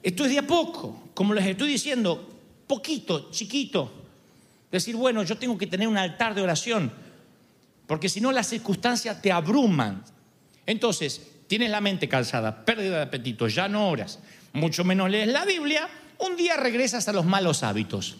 Esto 0.00 0.24
es 0.26 0.30
de 0.30 0.38
a 0.38 0.46
poco, 0.46 1.10
como 1.12 1.34
les 1.34 1.44
estoy 1.44 1.70
diciendo, 1.70 2.24
poquito, 2.68 3.32
chiquito. 3.32 3.99
Decir, 4.70 4.96
bueno, 4.96 5.22
yo 5.22 5.36
tengo 5.36 5.58
que 5.58 5.66
tener 5.66 5.88
un 5.88 5.98
altar 5.98 6.34
de 6.34 6.42
oración, 6.42 6.92
porque 7.86 8.08
si 8.08 8.20
no 8.20 8.30
las 8.30 8.48
circunstancias 8.48 9.20
te 9.20 9.32
abruman. 9.32 10.04
Entonces, 10.66 11.28
tienes 11.48 11.70
la 11.70 11.80
mente 11.80 12.08
cansada, 12.08 12.64
pérdida 12.64 12.98
de 12.98 13.02
apetito, 13.02 13.48
ya 13.48 13.68
no 13.68 13.88
oras, 13.88 14.20
mucho 14.52 14.84
menos 14.84 15.10
lees 15.10 15.28
la 15.28 15.44
Biblia, 15.44 15.88
un 16.18 16.36
día 16.36 16.56
regresas 16.56 17.08
a 17.08 17.12
los 17.12 17.24
malos 17.24 17.62
hábitos. 17.62 18.18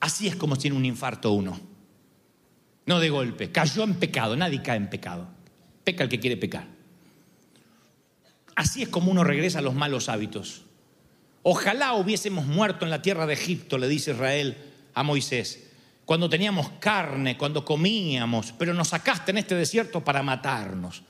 Así 0.00 0.28
es 0.28 0.36
como 0.36 0.56
tiene 0.56 0.76
un 0.76 0.84
infarto 0.84 1.32
uno. 1.32 1.58
No 2.86 3.00
de 3.00 3.10
golpe, 3.10 3.50
cayó 3.50 3.82
en 3.84 3.94
pecado, 3.94 4.36
nadie 4.36 4.62
cae 4.62 4.76
en 4.76 4.88
pecado. 4.88 5.28
Peca 5.84 6.04
el 6.04 6.08
que 6.08 6.20
quiere 6.20 6.36
pecar. 6.36 6.66
Así 8.54 8.82
es 8.82 8.88
como 8.88 9.10
uno 9.10 9.24
regresa 9.24 9.58
a 9.58 9.62
los 9.62 9.74
malos 9.74 10.08
hábitos. 10.08 10.62
Ojalá 11.42 11.94
hubiésemos 11.94 12.46
muerto 12.46 12.84
en 12.84 12.90
la 12.90 13.02
tierra 13.02 13.26
de 13.26 13.34
Egipto, 13.34 13.78
le 13.78 13.88
dice 13.88 14.10
Israel 14.10 14.56
a 14.94 15.02
Moisés, 15.02 15.68
cuando 16.04 16.28
teníamos 16.28 16.70
carne, 16.80 17.36
cuando 17.36 17.64
comíamos, 17.64 18.52
pero 18.58 18.74
nos 18.74 18.88
sacaste 18.88 19.30
en 19.30 19.38
este 19.38 19.54
desierto 19.54 20.02
para 20.02 20.22
matarnos. 20.22 21.02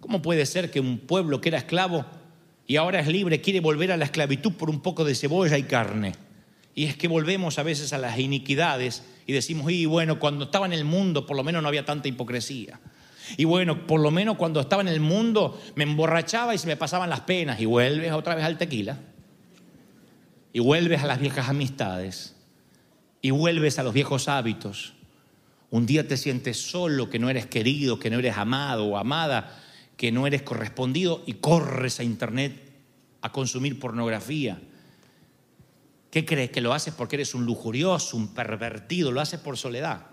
¿Cómo 0.00 0.22
puede 0.22 0.46
ser 0.46 0.70
que 0.70 0.80
un 0.80 0.98
pueblo 0.98 1.40
que 1.40 1.48
era 1.50 1.58
esclavo 1.58 2.06
y 2.66 2.76
ahora 2.76 3.00
es 3.00 3.08
libre 3.08 3.40
quiere 3.40 3.60
volver 3.60 3.92
a 3.92 3.96
la 3.96 4.06
esclavitud 4.06 4.52
por 4.52 4.70
un 4.70 4.80
poco 4.80 5.04
de 5.04 5.14
cebolla 5.14 5.58
y 5.58 5.64
carne? 5.64 6.14
Y 6.74 6.84
es 6.84 6.96
que 6.96 7.08
volvemos 7.08 7.58
a 7.58 7.62
veces 7.62 7.92
a 7.92 7.98
las 7.98 8.18
iniquidades 8.18 9.02
y 9.26 9.32
decimos, 9.32 9.70
y 9.70 9.86
bueno, 9.86 10.18
cuando 10.18 10.46
estaba 10.46 10.66
en 10.66 10.72
el 10.72 10.84
mundo 10.84 11.26
por 11.26 11.36
lo 11.36 11.44
menos 11.44 11.62
no 11.62 11.68
había 11.68 11.84
tanta 11.84 12.08
hipocresía. 12.08 12.80
Y 13.36 13.44
bueno, 13.44 13.86
por 13.86 14.00
lo 14.00 14.10
menos 14.10 14.36
cuando 14.36 14.60
estaba 14.60 14.82
en 14.82 14.88
el 14.88 15.00
mundo 15.00 15.60
me 15.74 15.84
emborrachaba 15.84 16.54
y 16.54 16.58
se 16.58 16.66
me 16.66 16.76
pasaban 16.76 17.10
las 17.10 17.20
penas 17.20 17.60
y 17.60 17.64
vuelves 17.64 18.12
otra 18.12 18.34
vez 18.34 18.44
al 18.44 18.58
tequila 18.58 18.98
y 20.54 20.60
vuelves 20.60 21.02
a 21.02 21.06
las 21.06 21.18
viejas 21.18 21.48
amistades 21.48 22.36
y 23.20 23.32
vuelves 23.32 23.80
a 23.80 23.82
los 23.82 23.92
viejos 23.92 24.28
hábitos. 24.28 24.94
Un 25.70 25.84
día 25.84 26.06
te 26.06 26.16
sientes 26.16 26.58
solo, 26.58 27.10
que 27.10 27.18
no 27.18 27.28
eres 27.28 27.46
querido, 27.46 27.98
que 27.98 28.08
no 28.08 28.20
eres 28.20 28.36
amado 28.36 28.86
o 28.86 28.96
amada, 28.96 29.60
que 29.96 30.12
no 30.12 30.28
eres 30.28 30.42
correspondido 30.42 31.24
y 31.26 31.34
corres 31.34 31.98
a 31.98 32.04
internet 32.04 32.72
a 33.20 33.32
consumir 33.32 33.80
pornografía. 33.80 34.62
¿Qué 36.12 36.24
crees? 36.24 36.50
¿Que 36.50 36.60
lo 36.60 36.72
haces 36.72 36.94
porque 36.94 37.16
eres 37.16 37.34
un 37.34 37.44
lujurioso, 37.44 38.16
un 38.16 38.28
pervertido? 38.28 39.10
Lo 39.10 39.20
haces 39.20 39.40
por 39.40 39.58
soledad. 39.58 40.06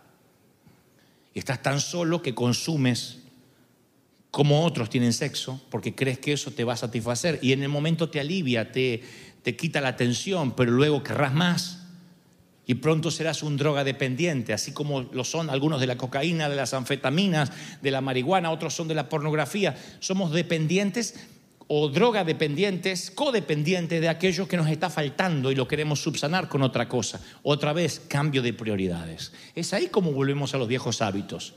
Y 1.36 1.40
estás 1.40 1.62
tan 1.62 1.80
solo 1.80 2.24
que 2.24 2.34
consumes 2.34 3.20
como 4.32 4.64
otros 4.64 4.90
tienen 4.90 5.14
sexo 5.14 5.62
porque 5.70 5.94
crees 5.94 6.18
que 6.18 6.34
eso 6.34 6.52
te 6.52 6.64
va 6.64 6.74
a 6.74 6.78
satisfacer 6.78 7.38
y 7.42 7.52
en 7.52 7.62
el 7.62 7.70
momento 7.70 8.10
te 8.10 8.20
alivia, 8.20 8.72
te, 8.72 9.04
te 9.44 9.56
quita 9.56 9.82
la 9.82 9.90
atención, 9.90 10.52
pero 10.56 10.72
luego 10.72 11.04
querrás 11.04 11.34
más. 11.34 11.78
Y 12.66 12.76
pronto 12.76 13.12
serás 13.12 13.44
un 13.44 13.58
drogadependiente, 13.58 14.54
así 14.54 14.72
como 14.72 15.02
lo 15.02 15.24
son 15.24 15.50
algunos 15.50 15.82
de 15.82 15.88
la 15.88 15.98
cocaína, 15.98 16.48
de 16.48 16.56
las 16.56 16.74
anfetaminas, 16.74 17.52
de 17.82 17.92
la 17.92 18.02
marihuana, 18.02 18.52
otros 18.52 18.74
son 18.74 18.88
de 18.88 18.96
la 18.96 19.10
pornografía. 19.10 19.76
Somos 20.00 20.32
dependientes 20.32 21.28
o 21.68 21.90
drogadependientes, 21.90 23.12
codependientes 23.12 24.00
de 24.00 24.10
aquello 24.10 24.48
que 24.48 24.58
nos 24.58 24.70
está 24.70 24.90
faltando 24.90 25.52
y 25.52 25.56
lo 25.56 25.68
queremos 25.68 26.02
subsanar 26.02 26.50
con 26.50 26.62
otra 26.64 26.88
cosa. 26.88 27.22
Otra 27.44 27.74
vez, 27.74 28.02
cambio 28.08 28.42
de 28.42 28.54
prioridades. 28.54 29.32
Es 29.56 29.74
ahí 29.74 29.88
como 29.88 30.12
volvemos 30.12 30.54
a 30.54 30.58
los 30.58 30.68
viejos 30.68 31.02
hábitos. 31.02 31.54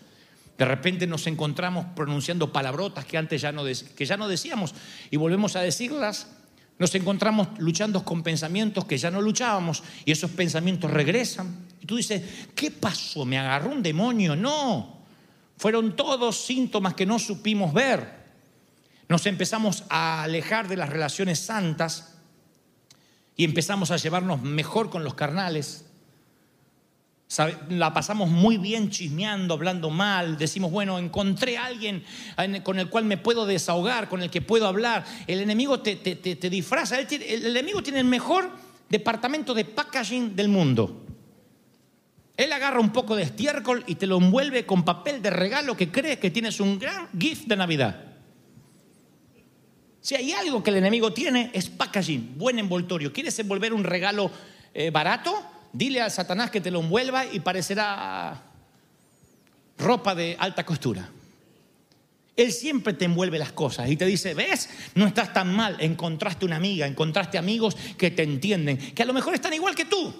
De 0.56 0.64
repente 0.64 1.06
nos 1.06 1.26
encontramos 1.26 1.86
pronunciando 1.96 2.52
palabrotas 2.52 3.04
que 3.04 3.18
antes 3.18 3.42
ya 3.42 3.50
no, 3.50 3.64
que 3.64 4.06
ya 4.06 4.16
no 4.16 4.28
decíamos 4.28 4.74
y 5.10 5.16
volvemos 5.16 5.56
a 5.56 5.62
decirlas 5.62 6.28
nos 6.78 6.94
encontramos 6.94 7.48
luchando 7.58 8.04
con 8.04 8.22
pensamientos 8.22 8.84
que 8.84 8.98
ya 8.98 9.10
no 9.10 9.20
luchábamos 9.20 9.82
y 10.04 10.10
esos 10.10 10.30
pensamientos 10.32 10.90
regresan. 10.90 11.66
Y 11.80 11.86
tú 11.86 11.96
dices, 11.96 12.22
¿qué 12.54 12.70
pasó? 12.70 13.24
¿Me 13.24 13.38
agarró 13.38 13.70
un 13.70 13.82
demonio? 13.82 14.34
No. 14.34 14.98
Fueron 15.56 15.94
todos 15.94 16.44
síntomas 16.44 16.94
que 16.94 17.06
no 17.06 17.18
supimos 17.18 17.72
ver. 17.72 18.24
Nos 19.08 19.26
empezamos 19.26 19.84
a 19.88 20.24
alejar 20.24 20.66
de 20.66 20.76
las 20.76 20.88
relaciones 20.88 21.38
santas 21.38 22.14
y 23.36 23.44
empezamos 23.44 23.90
a 23.90 23.96
llevarnos 23.96 24.42
mejor 24.42 24.90
con 24.90 25.04
los 25.04 25.14
carnales. 25.14 25.86
La 27.68 27.92
pasamos 27.92 28.30
muy 28.30 28.58
bien 28.58 28.90
chismeando, 28.90 29.54
hablando 29.54 29.90
mal. 29.90 30.38
Decimos, 30.38 30.70
bueno, 30.70 30.98
encontré 30.98 31.56
a 31.56 31.66
alguien 31.66 32.04
con 32.62 32.78
el 32.78 32.88
cual 32.88 33.04
me 33.04 33.16
puedo 33.16 33.46
desahogar, 33.46 34.08
con 34.08 34.22
el 34.22 34.30
que 34.30 34.42
puedo 34.42 34.66
hablar. 34.66 35.04
El 35.26 35.40
enemigo 35.40 35.80
te, 35.80 35.96
disfraza. 36.50 36.98
el 36.98 37.46
enemigo 37.46 37.82
tiene 37.82 38.00
el 38.00 38.06
mejor 38.06 38.50
departamento 38.88 39.54
de 39.54 39.64
packaging 39.64 40.36
del 40.36 40.48
mundo. 40.48 41.04
Él 42.36 42.52
agarra 42.52 42.80
un 42.80 42.90
poco 42.92 43.14
de 43.14 43.22
estiércol 43.22 43.84
y 43.86 43.94
te 43.94 44.06
lo 44.06 44.16
envuelve 44.16 44.66
con 44.66 44.84
papel 44.84 45.22
de 45.22 45.30
regalo 45.30 45.76
que 45.76 45.90
crees 45.90 46.18
que 46.18 46.30
tienes 46.30 46.58
un 46.60 46.78
gran 46.78 47.08
gift 47.18 47.46
de 47.46 47.56
Navidad. 47.56 48.00
Si 50.00 50.14
hay 50.16 50.32
algo 50.32 50.62
que 50.62 50.70
el 50.70 50.76
enemigo 50.76 51.12
tiene 51.12 51.50
es 51.54 51.70
packaging, 51.70 52.36
buen 52.36 52.58
envoltorio. 52.58 53.12
¿Quieres 53.12 53.38
envolver 53.38 53.72
un 53.72 53.84
regalo 53.84 54.30
eh, 54.74 54.90
barato? 54.90 55.53
Dile 55.74 56.00
a 56.00 56.08
Satanás 56.08 56.52
que 56.52 56.60
te 56.60 56.70
lo 56.70 56.80
envuelva 56.80 57.26
y 57.26 57.40
parecerá 57.40 58.40
ropa 59.76 60.14
de 60.14 60.36
alta 60.38 60.64
costura. 60.64 61.10
Él 62.36 62.52
siempre 62.52 62.94
te 62.94 63.04
envuelve 63.04 63.40
las 63.40 63.50
cosas 63.50 63.90
y 63.90 63.96
te 63.96 64.06
dice, 64.06 64.34
ves, 64.34 64.70
no 64.94 65.04
estás 65.06 65.32
tan 65.32 65.52
mal, 65.54 65.76
encontraste 65.80 66.44
una 66.44 66.56
amiga, 66.56 66.86
encontraste 66.86 67.38
amigos 67.38 67.76
que 67.98 68.12
te 68.12 68.22
entienden, 68.22 68.76
que 68.76 69.02
a 69.02 69.06
lo 69.06 69.12
mejor 69.12 69.34
están 69.34 69.52
igual 69.52 69.74
que 69.74 69.84
tú. 69.84 70.14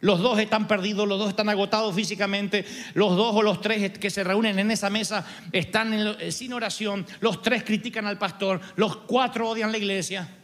Los 0.00 0.20
dos 0.20 0.38
están 0.38 0.66
perdidos, 0.66 1.06
los 1.06 1.18
dos 1.18 1.28
están 1.28 1.50
agotados 1.50 1.94
físicamente, 1.94 2.64
los 2.94 3.16
dos 3.16 3.36
o 3.36 3.42
los 3.42 3.60
tres 3.60 3.98
que 3.98 4.08
se 4.08 4.24
reúnen 4.24 4.58
en 4.58 4.70
esa 4.70 4.88
mesa 4.88 5.26
están 5.52 5.92
eh, 5.92 6.32
sin 6.32 6.54
oración, 6.54 7.06
los 7.20 7.42
tres 7.42 7.64
critican 7.64 8.06
al 8.06 8.16
pastor, 8.16 8.62
los 8.76 8.96
cuatro 8.96 9.50
odian 9.50 9.70
la 9.70 9.76
iglesia. 9.76 10.39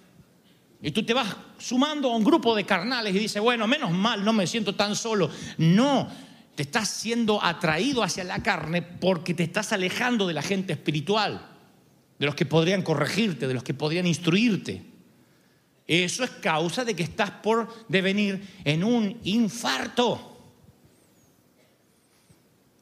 Y 0.83 0.91
tú 0.91 1.05
te 1.05 1.15
vas 1.15 1.35
sumando 1.59 2.13
a 2.13 2.17
un 2.17 2.25
grupo 2.25 2.55
de 2.55 2.65
carnales 2.65 3.15
y 3.15 3.19
dices, 3.19 3.43
bueno, 3.43 3.67
menos 3.67 3.91
mal, 3.93 4.25
no 4.25 4.33
me 4.33 4.47
siento 4.47 4.75
tan 4.75 4.95
solo. 4.95 5.31
No, 5.59 6.09
te 6.55 6.63
estás 6.63 6.89
siendo 6.89 7.43
atraído 7.43 8.03
hacia 8.03 8.25
la 8.25 8.43
carne 8.43 8.83
porque 8.83 9.35
te 9.35 9.43
estás 9.43 9.73
alejando 9.73 10.27
de 10.27 10.35
la 10.35 10.43
gente 10.43 10.75
espiritual, 10.75 11.47
de 12.19 12.27
los 12.27 12.35
que 12.35 12.47
podrían 12.47 12.83
corregirte, 12.83 13.47
de 13.47 13.55
los 13.55 13.63
que 13.63 13.75
podrían 13.75 14.07
instruirte. 14.07 14.83
Eso 15.87 16.25
es 16.25 16.31
causa 16.31 16.85
de 16.85 16.95
que 16.95 17.05
estás 17.05 17.31
por 17.31 17.87
devenir 17.89 18.47
en 18.65 18.85
un 18.85 19.19
infarto. 19.25 20.37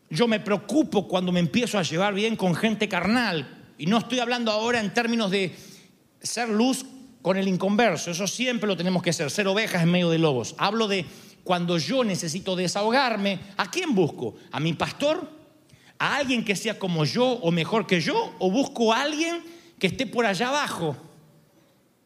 Yo 0.08 0.26
me 0.26 0.40
preocupo 0.40 1.06
cuando 1.06 1.32
me 1.32 1.40
empiezo 1.40 1.78
a 1.78 1.82
llevar 1.82 2.14
bien 2.14 2.36
con 2.36 2.54
gente 2.54 2.88
carnal. 2.88 3.72
Y 3.76 3.86
no 3.86 3.98
estoy 3.98 4.20
hablando 4.20 4.50
ahora 4.50 4.80
en 4.80 4.94
términos 4.94 5.30
de 5.30 5.54
ser 6.22 6.48
luz 6.48 6.86
con 7.24 7.38
el 7.38 7.48
inconverso. 7.48 8.10
Eso 8.10 8.26
siempre 8.26 8.68
lo 8.68 8.76
tenemos 8.76 9.02
que 9.02 9.08
hacer, 9.08 9.30
ser 9.30 9.48
ovejas 9.48 9.82
en 9.82 9.90
medio 9.90 10.10
de 10.10 10.18
lobos. 10.18 10.54
Hablo 10.58 10.86
de 10.86 11.06
cuando 11.42 11.78
yo 11.78 12.04
necesito 12.04 12.54
desahogarme, 12.54 13.38
¿a 13.56 13.70
quién 13.70 13.94
busco? 13.94 14.34
¿A 14.52 14.60
mi 14.60 14.74
pastor? 14.74 15.26
¿A 15.98 16.16
alguien 16.16 16.44
que 16.44 16.54
sea 16.54 16.78
como 16.78 17.06
yo 17.06 17.24
o 17.24 17.50
mejor 17.50 17.86
que 17.86 18.02
yo? 18.02 18.34
¿O 18.38 18.50
busco 18.50 18.92
a 18.92 19.00
alguien 19.00 19.42
que 19.78 19.86
esté 19.86 20.06
por 20.06 20.26
allá 20.26 20.48
abajo? 20.48 20.98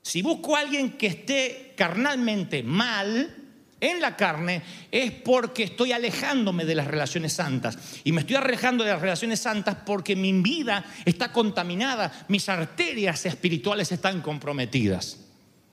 Si 0.03 0.23
busco 0.23 0.55
a 0.55 0.61
alguien 0.61 0.93
que 0.93 1.09
esté 1.09 1.75
carnalmente 1.77 2.63
mal, 2.63 3.38
en 3.81 4.01
la 4.01 4.17
carne, 4.17 4.63
es 4.91 5.13
porque 5.13 5.65
estoy 5.65 5.93
alejándome 5.93 6.65
de 6.65 6.75
las 6.75 6.87
relaciones 6.87 7.33
santas. 7.33 7.79
Y 8.05 8.13
me 8.13 8.23
estoy 8.23 8.37
alejando 8.37 8.85
de 8.85 8.91
las 8.91 9.01
relaciones 9.01 9.41
santas 9.41 9.77
porque 9.87 10.17
mi 10.17 10.33
vida 10.33 10.85
está 11.05 11.33
contaminada, 11.33 12.27
mis 12.29 12.49
arterias 12.49 13.25
espirituales 13.27 13.93
están 13.93 14.21
comprometidas. 14.21 15.19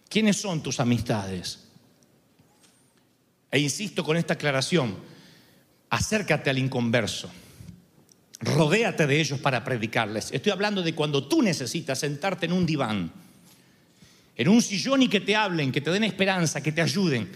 ¿Quiénes 0.09 0.37
son 0.37 0.61
tus 0.61 0.79
amistades? 0.79 1.67
E 3.51 3.59
insisto 3.59 4.03
con 4.03 4.17
esta 4.17 4.33
aclaración, 4.33 4.97
acércate 5.89 6.49
al 6.49 6.57
inconverso. 6.57 7.29
Rodéate 8.41 9.07
de 9.07 9.19
ellos 9.19 9.39
para 9.39 9.63
predicarles. 9.63 10.31
Estoy 10.31 10.51
hablando 10.51 10.83
de 10.83 10.93
cuando 10.93 11.27
tú 11.27 11.41
necesitas 11.41 11.99
sentarte 11.99 12.45
en 12.45 12.51
un 12.51 12.65
diván 12.65 13.25
en 14.35 14.49
un 14.49 14.61
sillón 14.61 15.01
y 15.01 15.07
que 15.07 15.21
te 15.21 15.35
hablen, 15.35 15.71
que 15.71 15.81
te 15.81 15.91
den 15.91 16.03
esperanza, 16.03 16.61
que 16.61 16.71
te 16.71 16.81
ayuden. 16.81 17.29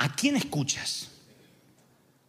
¿A 0.00 0.08
quién 0.14 0.36
escuchas? 0.36 1.10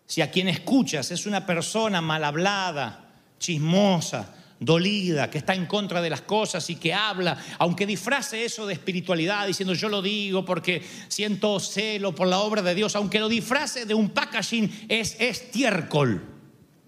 Si 0.06 0.22
a 0.22 0.30
quien 0.30 0.50
escuchas 0.50 1.10
es 1.12 1.26
una 1.26 1.46
persona 1.46 2.02
mal 2.02 2.22
hablada, 2.26 3.14
chismosa, 3.40 4.36
dolida, 4.60 5.30
que 5.30 5.38
está 5.38 5.56
en 5.56 5.68
contra 5.68 6.02
de 6.02 6.10
las 6.10 6.20
cosas 6.22 6.70
y 6.70 6.76
que 6.76 6.94
habla, 6.94 7.38
aunque 7.60 7.86
disfrace 7.86 8.44
eso 8.44 8.68
de 8.68 8.74
espiritualidad, 8.74 9.48
diciendo 9.48 9.74
yo 9.74 9.88
lo 9.88 10.02
digo 10.02 10.44
porque 10.44 10.86
siento 11.08 11.62
celo 11.62 12.14
por 12.14 12.28
la 12.28 12.40
obra 12.40 12.62
de 12.62 12.76
Dios, 12.76 12.94
aunque 12.98 13.22
lo 13.22 13.30
disfrace 13.30 13.86
de 13.86 13.94
un 13.94 14.10
packaging, 14.10 14.88
es 14.90 15.16
estiércol, 15.18 16.22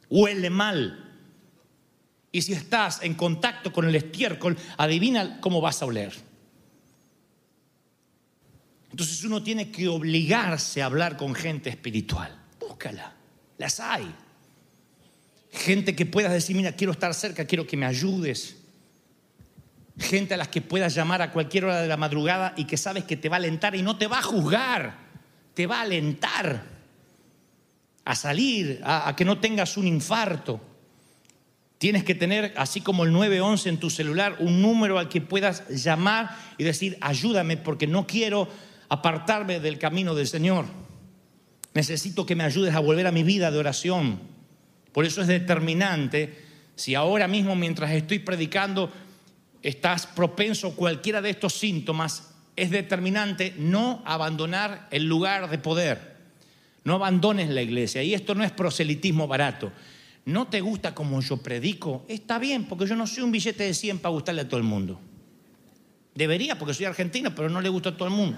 huele 0.10 0.50
mal. 0.50 1.00
Y 2.30 2.42
si 2.42 2.52
estás 2.52 3.02
en 3.04 3.14
contacto 3.14 3.72
con 3.72 3.88
el 3.88 3.96
estiércol, 3.96 4.58
adivina 4.76 5.40
cómo 5.40 5.62
vas 5.62 5.82
a 5.82 5.86
oler. 5.86 6.33
Entonces 8.94 9.24
uno 9.24 9.42
tiene 9.42 9.72
que 9.72 9.88
obligarse 9.88 10.84
a 10.84 10.86
hablar 10.86 11.18
con 11.18 11.34
gente 11.34 11.68
espiritual. 11.68 12.32
Búscala, 12.60 13.16
las 13.58 13.80
hay. 13.80 14.14
Gente 15.52 15.96
que 15.96 16.06
puedas 16.06 16.32
decir, 16.32 16.56
mira, 16.56 16.74
quiero 16.74 16.94
estar 16.94 17.12
cerca, 17.16 17.46
quiero 17.46 17.66
que 17.66 17.76
me 17.76 17.88
ayudes. 17.88 18.56
Gente 19.98 20.36
a 20.36 20.38
las 20.38 20.50
que 20.50 20.62
puedas 20.62 20.94
llamar 20.94 21.24
a 21.24 21.32
cualquier 21.32 21.66
hora 21.66 21.82
de 21.82 21.88
la 21.88 21.98
madrugada 21.98 22.54
y 22.56 22.66
que 22.66 22.78
sabes 22.78 23.04
que 23.06 23.18
te 23.18 23.30
va 23.30 23.38
a 23.38 23.40
alentar 23.40 23.74
y 23.74 23.82
no 23.82 23.98
te 23.98 24.06
va 24.06 24.20
a 24.20 24.22
juzgar, 24.22 24.96
te 25.56 25.66
va 25.66 25.80
a 25.80 25.82
alentar 25.82 26.64
a 28.06 28.16
salir, 28.16 28.80
a, 28.84 29.16
que 29.16 29.26
no 29.26 29.40
tengas 29.40 29.76
un 29.76 29.88
infarto. 29.88 30.62
Tienes 31.80 32.04
que 32.04 32.14
tener, 32.14 32.54
así 32.58 32.80
como 32.80 33.06
el 33.06 33.12
911 33.12 33.70
en 33.70 33.80
tu 33.80 33.90
celular, 33.90 34.36
un 34.38 34.62
número 34.62 35.00
al 35.00 35.10
que 35.10 35.20
puedas 35.20 35.68
llamar 35.70 36.38
y 36.60 36.64
decir, 36.64 36.96
ayúdame 37.02 37.58
porque 37.58 37.88
no 37.88 38.06
quiero 38.06 38.48
apartarme 38.94 39.60
del 39.60 39.80
camino 39.80 40.14
del 40.14 40.28
Señor. 40.28 40.66
Necesito 41.74 42.26
que 42.26 42.36
me 42.36 42.44
ayudes 42.44 42.76
a 42.76 42.80
volver 42.80 43.08
a 43.08 43.12
mi 43.12 43.24
vida 43.24 43.50
de 43.50 43.58
oración. 43.58 44.20
Por 44.92 45.06
eso 45.06 45.22
es 45.22 45.28
determinante 45.28 46.38
si 46.76 46.96
ahora 46.96 47.28
mismo 47.28 47.56
mientras 47.56 47.92
estoy 47.92 48.20
predicando 48.20 48.92
estás 49.64 50.06
propenso 50.06 50.68
a 50.68 50.76
cualquiera 50.76 51.22
de 51.22 51.32
estos 51.32 51.54
síntomas, 51.54 52.34
es 52.56 52.70
determinante 52.70 53.56
no 53.58 54.04
abandonar 54.06 54.88
el 54.92 55.06
lugar 55.06 55.50
de 55.50 55.58
poder. 55.58 56.14
No 56.84 56.96
abandones 56.96 57.50
la 57.50 57.62
iglesia. 57.62 58.04
Y 58.04 58.14
esto 58.14 58.36
no 58.36 58.44
es 58.44 58.52
proselitismo 58.52 59.28
barato. 59.28 59.72
No 60.26 60.48
te 60.48 60.62
gusta 60.62 60.94
como 60.94 61.20
yo 61.22 61.38
predico, 61.38 62.06
está 62.08 62.38
bien, 62.38 62.66
porque 62.66 62.86
yo 62.86 62.96
no 62.96 63.08
soy 63.08 63.24
un 63.24 63.32
billete 63.32 63.64
de 63.64 63.74
100 63.74 64.00
para 64.00 64.14
gustarle 64.14 64.42
a 64.42 64.48
todo 64.48 64.58
el 64.58 64.66
mundo. 64.66 65.00
Debería, 66.14 66.58
porque 66.58 66.74
soy 66.74 66.86
argentino, 66.86 67.34
pero 67.34 67.50
no 67.50 67.60
le 67.60 67.70
gusta 67.70 67.90
a 67.90 67.98
todo 67.98 68.08
el 68.08 68.14
mundo. 68.14 68.38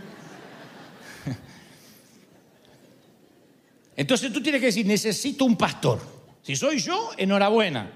Entonces 3.96 4.34
tú 4.34 4.42
tienes 4.42 4.60
que 4.60 4.68
decir, 4.68 4.86
necesito 4.86 5.46
un 5.46 5.58
pastor. 5.58 6.02
Si 6.42 6.56
soy 6.56 6.80
yo, 6.80 7.12
enhorabuena. 7.18 7.92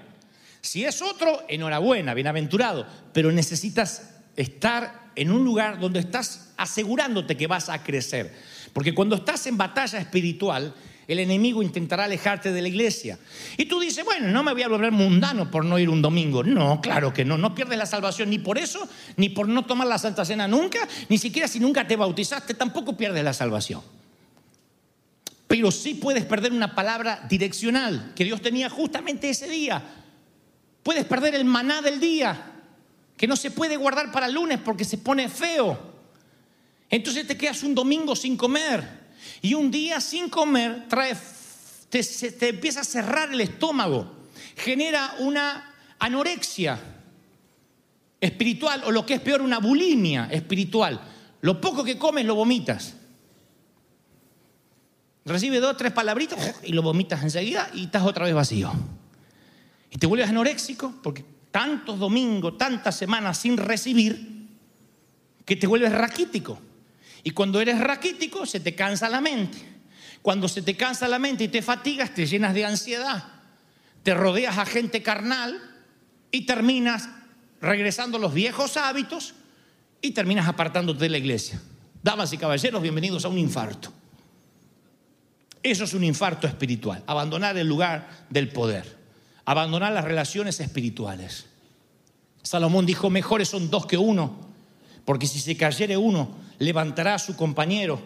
Si 0.60 0.84
es 0.84 1.02
otro, 1.02 1.44
enhorabuena, 1.48 2.14
bienaventurado. 2.14 2.86
Pero 3.12 3.32
necesitas 3.32 4.14
estar 4.36 5.10
en 5.14 5.30
un 5.30 5.44
lugar 5.44 5.78
donde 5.78 6.00
estás 6.00 6.52
asegurándote 6.56 7.36
que 7.36 7.46
vas 7.46 7.68
a 7.68 7.82
crecer. 7.82 8.34
Porque 8.72 8.94
cuando 8.94 9.16
estás 9.16 9.46
en 9.46 9.56
batalla 9.56 9.98
espiritual, 9.98 10.74
el 11.12 11.18
enemigo 11.18 11.62
intentará 11.62 12.04
alejarte 12.04 12.52
de 12.52 12.62
la 12.62 12.68
iglesia. 12.68 13.18
Y 13.56 13.66
tú 13.66 13.80
dices, 13.80 14.04
bueno, 14.04 14.28
no 14.28 14.42
me 14.42 14.52
voy 14.52 14.62
a 14.62 14.68
volver 14.68 14.92
mundano 14.92 15.50
por 15.50 15.64
no 15.64 15.78
ir 15.78 15.88
un 15.88 16.00
domingo. 16.00 16.44
No, 16.44 16.80
claro 16.80 17.12
que 17.12 17.24
no. 17.24 17.36
No 17.36 17.54
pierdes 17.54 17.78
la 17.78 17.86
salvación 17.86 18.30
ni 18.30 18.38
por 18.38 18.58
eso, 18.58 18.88
ni 19.16 19.28
por 19.28 19.48
no 19.48 19.64
tomar 19.64 19.88
la 19.88 19.98
Santa 19.98 20.24
Cena 20.24 20.46
nunca, 20.46 20.86
ni 21.08 21.18
siquiera 21.18 21.48
si 21.48 21.58
nunca 21.58 21.86
te 21.86 21.96
bautizaste, 21.96 22.54
tampoco 22.54 22.96
pierdes 22.96 23.24
la 23.24 23.32
salvación. 23.32 23.82
Pero 25.48 25.72
sí 25.72 25.94
puedes 25.94 26.24
perder 26.24 26.52
una 26.52 26.76
palabra 26.76 27.26
direccional 27.28 28.12
que 28.14 28.24
Dios 28.24 28.40
tenía 28.40 28.70
justamente 28.70 29.30
ese 29.30 29.48
día. 29.48 29.82
Puedes 30.84 31.04
perder 31.06 31.34
el 31.34 31.44
maná 31.44 31.82
del 31.82 31.98
día, 31.98 32.52
que 33.16 33.26
no 33.26 33.34
se 33.34 33.50
puede 33.50 33.76
guardar 33.76 34.12
para 34.12 34.26
el 34.26 34.34
lunes 34.34 34.60
porque 34.64 34.84
se 34.84 34.98
pone 34.98 35.28
feo. 35.28 35.76
Entonces 36.88 37.26
te 37.26 37.36
quedas 37.36 37.64
un 37.64 37.74
domingo 37.74 38.14
sin 38.14 38.36
comer. 38.36 38.99
Y 39.42 39.54
un 39.54 39.70
día 39.70 40.00
sin 40.00 40.28
comer 40.28 40.86
te, 41.88 42.48
empieza 42.48 42.80
a 42.80 42.84
cerrar 42.84 43.32
el 43.32 43.40
estómago. 43.40 44.10
Genera 44.56 45.14
una 45.18 45.74
anorexia 45.98 46.78
espiritual 48.20 48.82
o 48.84 48.90
lo 48.90 49.06
que 49.06 49.14
es 49.14 49.20
peor, 49.20 49.40
una 49.40 49.58
bulimia 49.58 50.28
espiritual. 50.30 51.00
Lo 51.40 51.60
poco 51.60 51.82
que 51.82 51.96
comes 51.96 52.26
lo 52.26 52.34
vomitas. 52.34 52.94
Recibe 55.24 55.60
dos 55.60 55.76
tres 55.76 55.92
palabritas 55.92 56.56
y 56.64 56.72
lo 56.72 56.82
vomitas 56.82 57.22
enseguida 57.22 57.70
y 57.74 57.84
estás 57.84 58.02
otra 58.04 58.26
vez 58.26 58.34
vacío. 58.34 58.72
Y 59.90 59.96
te 59.96 60.06
vuelves 60.06 60.28
anoréxico 60.28 60.94
porque 61.02 61.24
tantos 61.50 61.98
domingos, 61.98 62.58
tantas 62.58 62.96
semanas 62.96 63.38
sin 63.38 63.56
recibir, 63.56 64.48
que 65.44 65.56
te 65.56 65.66
vuelves 65.66 65.92
raquítico. 65.92 66.58
Y 67.22 67.30
cuando 67.30 67.60
eres 67.60 67.78
raquítico 67.78 68.46
se 68.46 68.60
te 68.60 68.74
cansa 68.74 69.08
la 69.08 69.20
mente. 69.20 69.58
Cuando 70.22 70.48
se 70.48 70.62
te 70.62 70.76
cansa 70.76 71.08
la 71.08 71.18
mente 71.18 71.44
y 71.44 71.48
te 71.48 71.62
fatigas, 71.62 72.14
te 72.14 72.26
llenas 72.26 72.54
de 72.54 72.64
ansiedad. 72.64 73.24
Te 74.02 74.14
rodeas 74.14 74.58
a 74.58 74.66
gente 74.66 75.02
carnal 75.02 75.60
y 76.30 76.46
terminas 76.46 77.08
regresando 77.60 78.18
a 78.18 78.20
los 78.20 78.32
viejos 78.32 78.76
hábitos 78.76 79.34
y 80.00 80.12
terminas 80.12 80.48
apartándote 80.48 81.00
de 81.00 81.10
la 81.10 81.18
iglesia. 81.18 81.60
Damas 82.02 82.32
y 82.32 82.38
caballeros, 82.38 82.80
bienvenidos 82.80 83.24
a 83.24 83.28
un 83.28 83.38
infarto. 83.38 83.92
Eso 85.62 85.84
es 85.84 85.92
un 85.92 86.04
infarto 86.04 86.46
espiritual, 86.46 87.02
abandonar 87.06 87.58
el 87.58 87.66
lugar 87.66 88.08
del 88.30 88.48
poder, 88.48 88.96
abandonar 89.44 89.92
las 89.92 90.04
relaciones 90.04 90.58
espirituales. 90.60 91.46
Salomón 92.42 92.86
dijo, 92.86 93.10
mejores 93.10 93.48
son 93.48 93.68
dos 93.68 93.84
que 93.84 93.98
uno, 93.98 94.38
porque 95.04 95.26
si 95.26 95.38
se 95.38 95.56
cayere 95.58 95.98
uno, 95.98 96.34
levantará 96.60 97.14
a 97.14 97.18
su 97.18 97.34
compañero, 97.36 98.00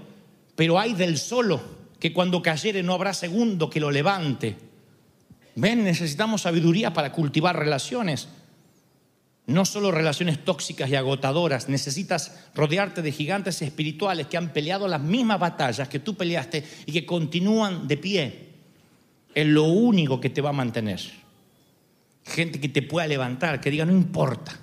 pero 0.56 0.78
hay 0.78 0.94
del 0.94 1.18
solo, 1.18 1.60
que 2.00 2.12
cuando 2.12 2.40
cayere 2.40 2.82
no 2.82 2.94
habrá 2.94 3.12
segundo 3.12 3.68
que 3.68 3.80
lo 3.80 3.90
levante. 3.90 4.56
Ven, 5.56 5.84
necesitamos 5.84 6.42
sabiduría 6.42 6.92
para 6.92 7.12
cultivar 7.12 7.58
relaciones. 7.58 8.28
No 9.46 9.64
solo 9.64 9.90
relaciones 9.90 10.42
tóxicas 10.44 10.88
y 10.88 10.94
agotadoras, 10.94 11.68
necesitas 11.68 12.46
rodearte 12.54 13.02
de 13.02 13.12
gigantes 13.12 13.60
espirituales 13.60 14.28
que 14.28 14.36
han 14.36 14.52
peleado 14.52 14.88
las 14.88 15.00
mismas 15.00 15.38
batallas 15.38 15.88
que 15.88 15.98
tú 15.98 16.16
peleaste 16.16 16.64
y 16.86 16.92
que 16.92 17.04
continúan 17.04 17.86
de 17.88 17.96
pie. 17.96 18.48
Es 19.34 19.46
lo 19.46 19.64
único 19.64 20.20
que 20.20 20.30
te 20.30 20.40
va 20.40 20.50
a 20.50 20.54
mantener. 20.54 21.00
Gente 22.24 22.60
que 22.60 22.68
te 22.68 22.82
pueda 22.82 23.06
levantar, 23.06 23.60
que 23.60 23.70
diga, 23.70 23.84
no 23.84 23.92
importa, 23.92 24.58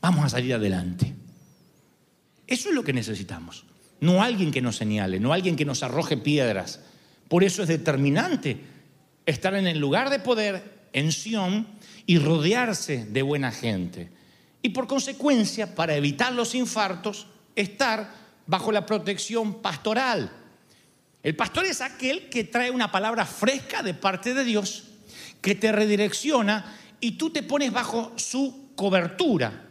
vamos 0.00 0.24
a 0.24 0.28
salir 0.28 0.54
adelante. 0.54 1.21
Eso 2.52 2.68
es 2.68 2.74
lo 2.74 2.84
que 2.84 2.92
necesitamos. 2.92 3.64
No 4.00 4.22
alguien 4.22 4.50
que 4.52 4.60
nos 4.60 4.76
señale, 4.76 5.18
no 5.18 5.32
alguien 5.32 5.56
que 5.56 5.64
nos 5.64 5.82
arroje 5.82 6.18
piedras. 6.18 6.80
Por 7.26 7.44
eso 7.44 7.62
es 7.62 7.68
determinante 7.68 8.58
estar 9.24 9.54
en 9.54 9.66
el 9.66 9.78
lugar 9.78 10.10
de 10.10 10.18
poder, 10.18 10.62
en 10.92 11.12
Sión, 11.12 11.66
y 12.04 12.18
rodearse 12.18 13.06
de 13.06 13.22
buena 13.22 13.52
gente. 13.52 14.10
Y 14.60 14.68
por 14.68 14.86
consecuencia, 14.86 15.74
para 15.74 15.96
evitar 15.96 16.34
los 16.34 16.54
infartos, 16.54 17.26
estar 17.56 18.12
bajo 18.46 18.70
la 18.70 18.84
protección 18.84 19.62
pastoral. 19.62 20.30
El 21.22 21.34
pastor 21.34 21.64
es 21.64 21.80
aquel 21.80 22.28
que 22.28 22.44
trae 22.44 22.70
una 22.70 22.92
palabra 22.92 23.24
fresca 23.24 23.82
de 23.82 23.94
parte 23.94 24.34
de 24.34 24.44
Dios, 24.44 24.88
que 25.40 25.54
te 25.54 25.72
redirecciona 25.72 26.76
y 27.00 27.12
tú 27.12 27.30
te 27.30 27.42
pones 27.42 27.72
bajo 27.72 28.12
su 28.16 28.72
cobertura. 28.76 29.70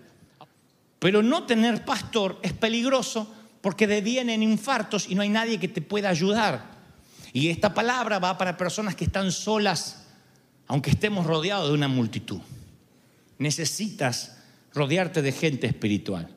Pero 1.01 1.23
no 1.23 1.47
tener 1.47 1.83
pastor 1.83 2.37
es 2.43 2.53
peligroso 2.53 3.27
porque 3.61 3.87
devienen 3.87 4.43
infartos 4.43 5.09
y 5.09 5.15
no 5.15 5.23
hay 5.23 5.29
nadie 5.29 5.59
que 5.59 5.67
te 5.67 5.81
pueda 5.81 6.09
ayudar. 6.09 6.63
Y 7.33 7.49
esta 7.49 7.73
palabra 7.73 8.19
va 8.19 8.37
para 8.37 8.55
personas 8.55 8.95
que 8.95 9.05
están 9.05 9.31
solas, 9.31 10.05
aunque 10.67 10.91
estemos 10.91 11.25
rodeados 11.25 11.69
de 11.69 11.73
una 11.73 11.87
multitud. 11.87 12.39
Necesitas 13.39 14.37
rodearte 14.75 15.23
de 15.23 15.31
gente 15.31 15.65
espiritual. 15.65 16.29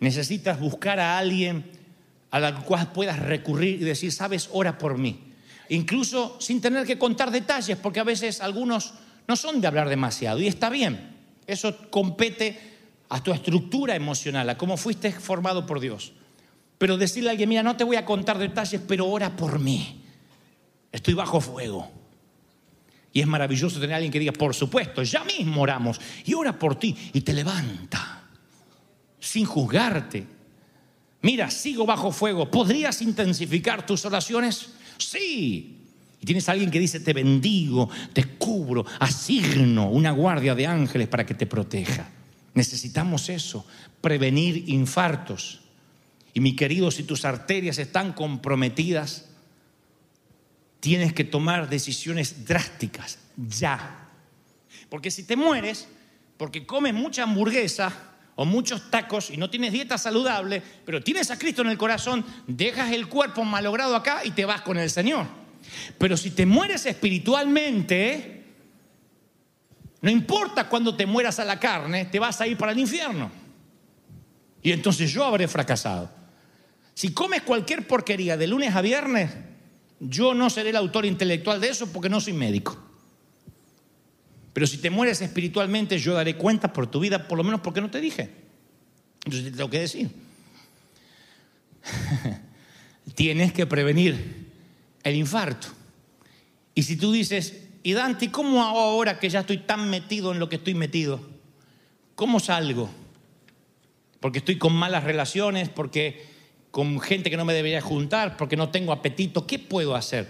Necesitas 0.00 0.58
buscar 0.58 0.98
a 0.98 1.16
alguien 1.16 1.70
a 2.32 2.40
la 2.40 2.64
cual 2.64 2.90
puedas 2.90 3.20
recurrir 3.20 3.80
y 3.80 3.84
decir, 3.84 4.10
sabes, 4.10 4.48
ora 4.50 4.76
por 4.76 4.98
mí. 4.98 5.20
Incluso 5.68 6.36
sin 6.40 6.60
tener 6.60 6.84
que 6.84 6.98
contar 6.98 7.30
detalles, 7.30 7.78
porque 7.78 8.00
a 8.00 8.04
veces 8.04 8.40
algunos 8.40 8.94
no 9.28 9.36
son 9.36 9.60
de 9.60 9.68
hablar 9.68 9.88
demasiado 9.88 10.40
y 10.40 10.48
está 10.48 10.68
bien. 10.68 11.14
Eso 11.46 11.88
compete 11.90 12.73
a 13.14 13.22
tu 13.22 13.32
estructura 13.32 13.94
emocional, 13.94 14.50
a 14.50 14.58
cómo 14.58 14.76
fuiste 14.76 15.12
formado 15.12 15.66
por 15.66 15.78
Dios. 15.78 16.14
Pero 16.78 16.96
decirle 16.96 17.28
a 17.28 17.30
alguien, 17.30 17.48
mira, 17.48 17.62
no 17.62 17.76
te 17.76 17.84
voy 17.84 17.94
a 17.94 18.04
contar 18.04 18.38
detalles, 18.38 18.80
pero 18.88 19.06
ora 19.06 19.36
por 19.36 19.60
mí. 19.60 20.02
Estoy 20.90 21.14
bajo 21.14 21.40
fuego. 21.40 21.88
Y 23.12 23.20
es 23.20 23.26
maravilloso 23.28 23.78
tener 23.78 23.92
a 23.92 23.96
alguien 23.98 24.10
que 24.10 24.18
diga, 24.18 24.32
por 24.32 24.52
supuesto, 24.52 25.04
ya 25.04 25.22
mismo 25.22 25.62
oramos 25.62 26.00
y 26.24 26.34
ora 26.34 26.58
por 26.58 26.76
ti 26.76 26.96
y 27.12 27.20
te 27.20 27.32
levanta 27.32 28.24
sin 29.20 29.44
juzgarte. 29.46 30.26
Mira, 31.22 31.52
sigo 31.52 31.86
bajo 31.86 32.10
fuego. 32.10 32.50
¿Podrías 32.50 33.00
intensificar 33.00 33.86
tus 33.86 34.04
oraciones? 34.04 34.70
Sí. 34.98 35.86
Y 36.20 36.26
tienes 36.26 36.48
a 36.48 36.52
alguien 36.52 36.68
que 36.68 36.80
dice, 36.80 36.98
te 36.98 37.12
bendigo, 37.12 37.88
te 38.12 38.24
cubro, 38.24 38.84
asigno 38.98 39.88
una 39.88 40.10
guardia 40.10 40.56
de 40.56 40.66
ángeles 40.66 41.06
para 41.06 41.24
que 41.24 41.34
te 41.34 41.46
proteja. 41.46 42.10
Necesitamos 42.54 43.28
eso, 43.28 43.66
prevenir 44.00 44.68
infartos. 44.68 45.60
Y 46.32 46.40
mi 46.40 46.56
querido, 46.56 46.90
si 46.90 47.02
tus 47.02 47.24
arterias 47.24 47.78
están 47.78 48.12
comprometidas, 48.12 49.28
tienes 50.80 51.12
que 51.12 51.24
tomar 51.24 51.68
decisiones 51.68 52.44
drásticas, 52.44 53.18
ya. 53.36 54.08
Porque 54.88 55.10
si 55.10 55.24
te 55.24 55.36
mueres, 55.36 55.88
porque 56.36 56.66
comes 56.66 56.94
mucha 56.94 57.22
hamburguesa 57.22 57.92
o 58.36 58.44
muchos 58.44 58.90
tacos 58.90 59.30
y 59.30 59.36
no 59.36 59.48
tienes 59.50 59.72
dieta 59.72 59.96
saludable, 59.96 60.62
pero 60.84 61.02
tienes 61.02 61.30
a 61.30 61.38
Cristo 61.38 61.62
en 61.62 61.68
el 61.68 61.78
corazón, 61.78 62.24
dejas 62.46 62.92
el 62.92 63.08
cuerpo 63.08 63.44
malogrado 63.44 63.96
acá 63.96 64.24
y 64.24 64.32
te 64.32 64.44
vas 64.44 64.60
con 64.62 64.76
el 64.76 64.90
Señor. 64.90 65.26
Pero 65.98 66.16
si 66.16 66.30
te 66.30 66.46
mueres 66.46 66.86
espiritualmente, 66.86 68.43
no 70.04 70.10
importa 70.10 70.68
cuando 70.68 70.94
te 70.94 71.06
mueras 71.06 71.38
a 71.38 71.46
la 71.46 71.58
carne, 71.58 72.04
te 72.04 72.18
vas 72.18 72.38
a 72.38 72.46
ir 72.46 72.58
para 72.58 72.72
el 72.72 72.78
infierno. 72.78 73.30
Y 74.62 74.70
entonces 74.70 75.10
yo 75.10 75.24
habré 75.24 75.48
fracasado. 75.48 76.10
Si 76.92 77.14
comes 77.14 77.40
cualquier 77.40 77.86
porquería 77.86 78.36
de 78.36 78.46
lunes 78.46 78.74
a 78.74 78.82
viernes, 78.82 79.30
yo 80.00 80.34
no 80.34 80.50
seré 80.50 80.68
el 80.68 80.76
autor 80.76 81.06
intelectual 81.06 81.58
de 81.58 81.70
eso 81.70 81.90
porque 81.90 82.10
no 82.10 82.20
soy 82.20 82.34
médico. 82.34 82.78
Pero 84.52 84.66
si 84.66 84.76
te 84.76 84.90
mueres 84.90 85.22
espiritualmente, 85.22 85.98
yo 85.98 86.12
daré 86.12 86.36
cuenta 86.36 86.70
por 86.70 86.86
tu 86.86 87.00
vida, 87.00 87.26
por 87.26 87.38
lo 87.38 87.44
menos 87.44 87.62
porque 87.62 87.80
no 87.80 87.90
te 87.90 88.02
dije. 88.02 88.30
Entonces 89.24 89.52
te 89.52 89.56
tengo 89.56 89.70
que 89.70 89.80
decir. 89.80 90.10
Tienes 93.14 93.54
que 93.54 93.64
prevenir 93.64 94.50
el 95.02 95.14
infarto. 95.14 95.68
Y 96.74 96.82
si 96.82 96.96
tú 96.96 97.10
dices, 97.10 97.63
y 97.86 97.92
Dante, 97.92 98.30
¿cómo 98.30 98.64
hago 98.64 98.80
ahora 98.80 99.18
que 99.18 99.28
ya 99.28 99.40
estoy 99.40 99.58
tan 99.58 99.90
metido 99.90 100.32
en 100.32 100.38
lo 100.38 100.48
que 100.48 100.56
estoy 100.56 100.72
metido? 100.72 101.20
¿Cómo 102.14 102.40
salgo? 102.40 102.88
Porque 104.20 104.38
estoy 104.38 104.56
con 104.56 104.72
malas 104.72 105.04
relaciones, 105.04 105.68
porque 105.68 106.24
con 106.70 106.98
gente 106.98 107.28
que 107.28 107.36
no 107.36 107.44
me 107.44 107.52
debería 107.52 107.82
juntar, 107.82 108.38
porque 108.38 108.56
no 108.56 108.70
tengo 108.70 108.90
apetito. 108.90 109.46
¿Qué 109.46 109.58
puedo 109.58 109.94
hacer? 109.94 110.26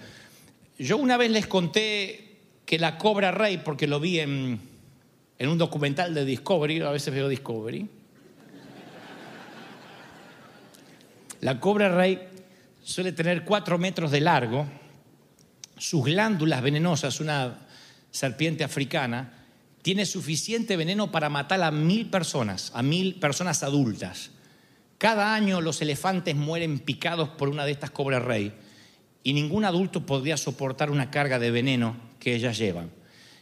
Yo 0.80 0.96
una 0.96 1.16
vez 1.16 1.30
les 1.30 1.46
conté 1.46 2.38
que 2.66 2.76
la 2.76 2.98
Cobra 2.98 3.30
Rey, 3.30 3.58
porque 3.58 3.86
lo 3.86 4.00
vi 4.00 4.18
en, 4.18 4.60
un 5.38 5.56
documental 5.56 6.12
de 6.12 6.24
Discovery, 6.24 6.80
a 6.80 6.90
veces 6.90 7.14
veo 7.14 7.28
Discovery. 7.28 7.88
La 11.40 11.60
Cobra 11.60 11.88
Rey 11.88 12.18
suele 12.82 13.12
tener 13.12 13.44
cuatro 13.44 13.78
metros 13.78 14.10
de 14.10 14.20
largo, 14.20 14.66
sus 15.76 16.04
glándulas 16.04 16.62
venenosas, 16.62 17.20
una 17.20 17.58
serpiente 18.10 18.64
africana, 18.64 19.32
tiene 19.82 20.06
suficiente 20.06 20.76
veneno 20.76 21.10
para 21.10 21.28
matar 21.28 21.62
a 21.62 21.70
mil 21.70 22.08
personas, 22.08 22.72
a 22.74 22.82
mil 22.82 23.16
personas 23.16 23.62
adultas. 23.62 24.30
Cada 24.98 25.34
año 25.34 25.60
los 25.60 25.82
elefantes 25.82 26.34
mueren 26.34 26.78
picados 26.78 27.28
por 27.30 27.48
una 27.48 27.66
de 27.66 27.72
estas 27.72 27.90
cobras 27.90 28.22
rey 28.22 28.54
y 29.22 29.32
ningún 29.32 29.64
adulto 29.64 30.06
podría 30.06 30.36
soportar 30.36 30.90
una 30.90 31.10
carga 31.10 31.38
de 31.38 31.50
veneno 31.50 31.96
que 32.20 32.34
ellas 32.34 32.56
llevan. 32.56 32.90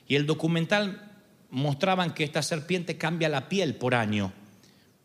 Y 0.08 0.16
el 0.16 0.26
documental 0.26 1.12
mostraban 1.50 2.14
que 2.14 2.24
esta 2.24 2.42
serpiente 2.42 2.96
cambia 2.96 3.28
la 3.28 3.48
piel 3.48 3.74
por 3.74 3.94
año, 3.94 4.32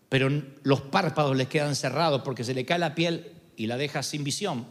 pero 0.10 0.30
los 0.64 0.82
párpados 0.82 1.36
les 1.36 1.48
quedan 1.48 1.76
cerrados 1.76 2.22
porque 2.24 2.44
se 2.44 2.54
le 2.54 2.66
cae 2.66 2.80
la 2.80 2.96
piel 2.96 3.32
y 3.58 3.68
la 3.68 3.78
deja 3.78 4.02
sin 4.02 4.24
visión. 4.24 4.66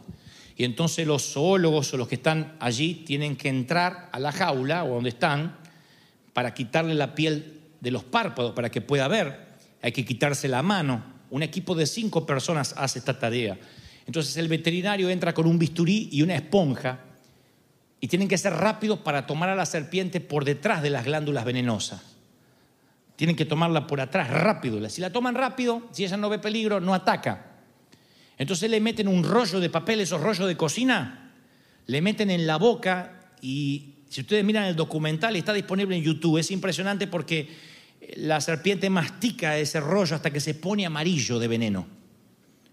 Y 0.57 0.63
entonces 0.63 1.05
los 1.05 1.33
zoólogos 1.33 1.93
o 1.93 1.97
los 1.97 2.07
que 2.07 2.15
están 2.15 2.57
allí 2.59 3.03
tienen 3.05 3.35
que 3.35 3.47
entrar 3.47 4.09
a 4.11 4.19
la 4.19 4.31
jaula 4.31 4.83
o 4.83 4.95
donde 4.95 5.09
están 5.09 5.55
para 6.33 6.55
quitarle 6.55 6.95
la 6.95 7.13
piel 7.13 7.61
de 7.79 7.91
los 7.91 8.03
párpados 8.03 8.53
para 8.53 8.71
que 8.71 8.81
pueda 8.81 9.07
ver. 9.07 9.49
Hay 9.83 9.91
que 9.91 10.03
quitarse 10.03 10.47
la 10.47 10.63
mano. 10.63 11.03
Un 11.29 11.43
equipo 11.43 11.75
de 11.75 11.85
cinco 11.85 12.25
personas 12.25 12.73
hace 12.75 12.97
esta 12.97 13.19
tarea. 13.19 13.59
Entonces 14.07 14.35
el 14.37 14.47
veterinario 14.47 15.11
entra 15.11 15.31
con 15.31 15.45
un 15.45 15.59
bisturí 15.59 16.09
y 16.11 16.23
una 16.23 16.33
esponja 16.33 17.01
y 17.99 18.07
tienen 18.07 18.27
que 18.27 18.37
ser 18.39 18.53
rápidos 18.53 18.99
para 18.99 19.27
tomar 19.27 19.49
a 19.49 19.55
la 19.55 19.65
serpiente 19.67 20.21
por 20.21 20.43
detrás 20.43 20.81
de 20.81 20.89
las 20.89 21.05
glándulas 21.05 21.45
venenosas. 21.45 22.01
Tienen 23.15 23.35
que 23.35 23.45
tomarla 23.45 23.85
por 23.85 24.01
atrás, 24.01 24.31
rápido. 24.31 24.89
Si 24.89 25.01
la 25.01 25.11
toman 25.11 25.35
rápido, 25.35 25.83
si 25.91 26.03
ella 26.03 26.17
no 26.17 26.29
ve 26.29 26.39
peligro, 26.39 26.79
no 26.79 26.95
ataca. 26.95 27.56
Entonces 28.37 28.69
le 28.69 28.79
meten 28.79 29.07
un 29.07 29.23
rollo 29.23 29.59
de 29.59 29.69
papel, 29.69 30.01
esos 30.01 30.21
rollos 30.21 30.47
de 30.47 30.55
cocina, 30.55 31.33
le 31.87 32.01
meten 32.01 32.29
en 32.29 32.45
la 32.45 32.57
boca 32.57 33.31
y 33.41 33.95
si 34.09 34.21
ustedes 34.21 34.43
miran 34.43 34.65
el 34.65 34.75
documental, 34.75 35.35
está 35.35 35.53
disponible 35.53 35.95
en 35.95 36.03
YouTube, 36.03 36.37
es 36.37 36.51
impresionante 36.51 37.07
porque 37.07 37.49
la 38.15 38.39
serpiente 38.39 38.89
mastica 38.89 39.57
ese 39.57 39.79
rollo 39.79 40.15
hasta 40.15 40.31
que 40.31 40.39
se 40.39 40.53
pone 40.53 40.85
amarillo 40.85 41.39
de 41.39 41.47
veneno. 41.47 41.87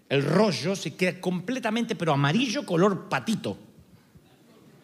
El 0.07 0.23
rollo 0.23 0.75
se 0.75 0.95
queda 0.95 1.19
completamente, 1.19 1.95
pero 1.95 2.13
amarillo 2.13 2.65
color 2.65 3.09
patito. 3.09 3.57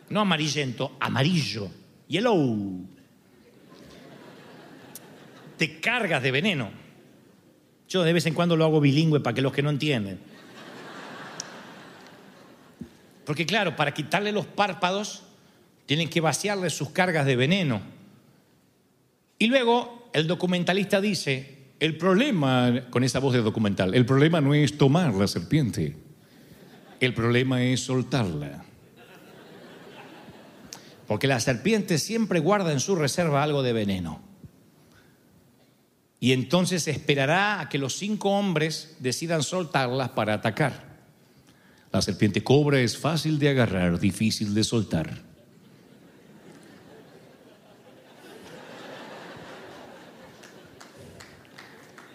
No 0.10 0.22
amarillento, 0.22 0.98
amarillo. 1.00 1.70
Yellow. 2.08 2.86
Te 5.58 5.80
cargas 5.80 6.24
de 6.24 6.32
veneno. 6.32 6.72
Yo 7.88 8.04
de 8.04 8.14
vez 8.14 8.26
en 8.26 8.34
cuando 8.34 8.58
lo 8.58 8.66
hago 8.66 8.82
bilingüe 8.82 9.20
para 9.20 9.36
que 9.36 9.42
los 9.42 9.54
que 9.54 9.62
no 9.62 9.70
entienden. 9.70 10.31
Porque 13.26 13.46
claro, 13.46 13.76
para 13.76 13.94
quitarle 13.94 14.32
los 14.32 14.46
párpados 14.46 15.24
tienen 15.86 16.10
que 16.10 16.22
vaciarle 16.22 16.70
sus 16.70 16.90
cargas 16.90 17.26
de 17.26 17.36
veneno. 17.36 17.82
Y 19.38 19.48
luego 19.48 20.10
el 20.14 20.28
documentalista 20.28 21.02
dice, 21.02 21.58
el 21.80 21.98
problema, 21.98 22.86
con 22.90 23.04
esa 23.04 23.20
voz 23.20 23.34
de 23.34 23.42
documental, 23.42 23.96
el 23.96 24.06
problema 24.06 24.40
no 24.40 24.54
es 24.54 24.78
tomar 24.78 25.14
la 25.14 25.28
serpiente, 25.28 25.96
el 27.00 27.14
problema 27.14 27.64
es 27.64 27.82
soltarla. 27.82 28.64
Porque 31.08 31.28
la 31.28 31.40
serpiente 31.40 31.98
siempre 31.98 32.40
guarda 32.40 32.72
en 32.72 32.80
su 32.80 32.96
reserva 32.96 33.44
algo 33.44 33.64
de 33.64 33.74
veneno. 33.74 34.22
Y 36.20 36.34
entonces 36.34 36.88
esperará 36.88 37.60
a 37.60 37.68
que 37.68 37.80
los 37.80 37.96
cinco 37.98 38.30
hombres 38.30 38.96
decidan 39.00 39.42
soltarlas 39.42 40.10
para 40.10 40.36
atacar. 40.36 40.91
La 41.92 42.02
serpiente 42.02 42.44
cobra 42.44 42.80
es 42.80 42.98
fácil 42.98 43.38
de 43.38 43.50
agarrar, 43.50 44.00
difícil 44.00 44.54
de 44.54 44.64
soltar. 44.64 45.22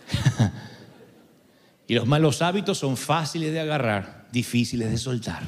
y 1.87 1.95
los 1.95 2.07
malos 2.07 2.41
hábitos 2.41 2.79
son 2.79 2.97
fáciles 2.97 3.53
de 3.53 3.61
agarrar, 3.61 4.29
difíciles 4.33 4.91
de 4.91 4.97
soltar. 4.97 5.43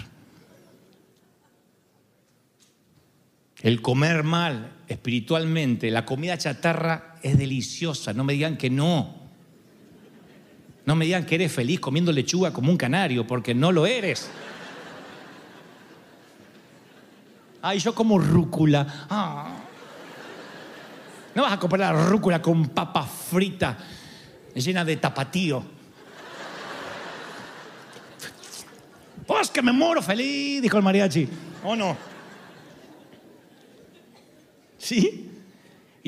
El 3.63 3.83
comer 3.83 4.23
mal 4.23 4.77
espiritualmente, 4.87 5.91
la 5.91 6.05
comida 6.05 6.39
chatarra 6.39 7.17
es 7.23 7.37
deliciosa, 7.39 8.13
no 8.13 8.25
me 8.25 8.35
digan 8.35 8.57
que 8.57 8.71
no. 8.71 9.18
No 10.89 10.97
me 10.97 11.05
digan 11.05 11.27
que 11.27 11.35
eres 11.35 11.53
feliz 11.53 11.81
comiendo 11.81 12.11
lechuga 12.11 12.51
como 12.51 12.71
un 12.71 12.79
canario, 12.79 13.27
porque 13.27 13.55
no 13.55 13.73
lo 13.73 13.85
eres. 13.85 14.31
Ay, 17.61 17.79
yo 17.79 17.95
como 17.95 18.19
rúcula. 18.19 19.05
Ah. 19.11 19.51
No 21.35 21.43
vas 21.43 21.53
a 21.53 21.59
comprar 21.59 21.93
la 21.93 22.07
rúcula 22.07 22.41
con 22.41 22.71
papa 22.71 23.03
frita 23.03 23.77
llena 24.55 24.83
de 24.83 24.97
tapatío. 24.97 25.63
Pues 29.27 29.51
que 29.51 29.61
me 29.61 29.73
muero 29.73 30.01
feliz, 30.01 30.63
dijo 30.63 30.79
el 30.79 30.83
mariachi. 30.83 31.29
¿O 31.65 31.77
no? 31.77 31.99
¿Sí? 34.79 35.33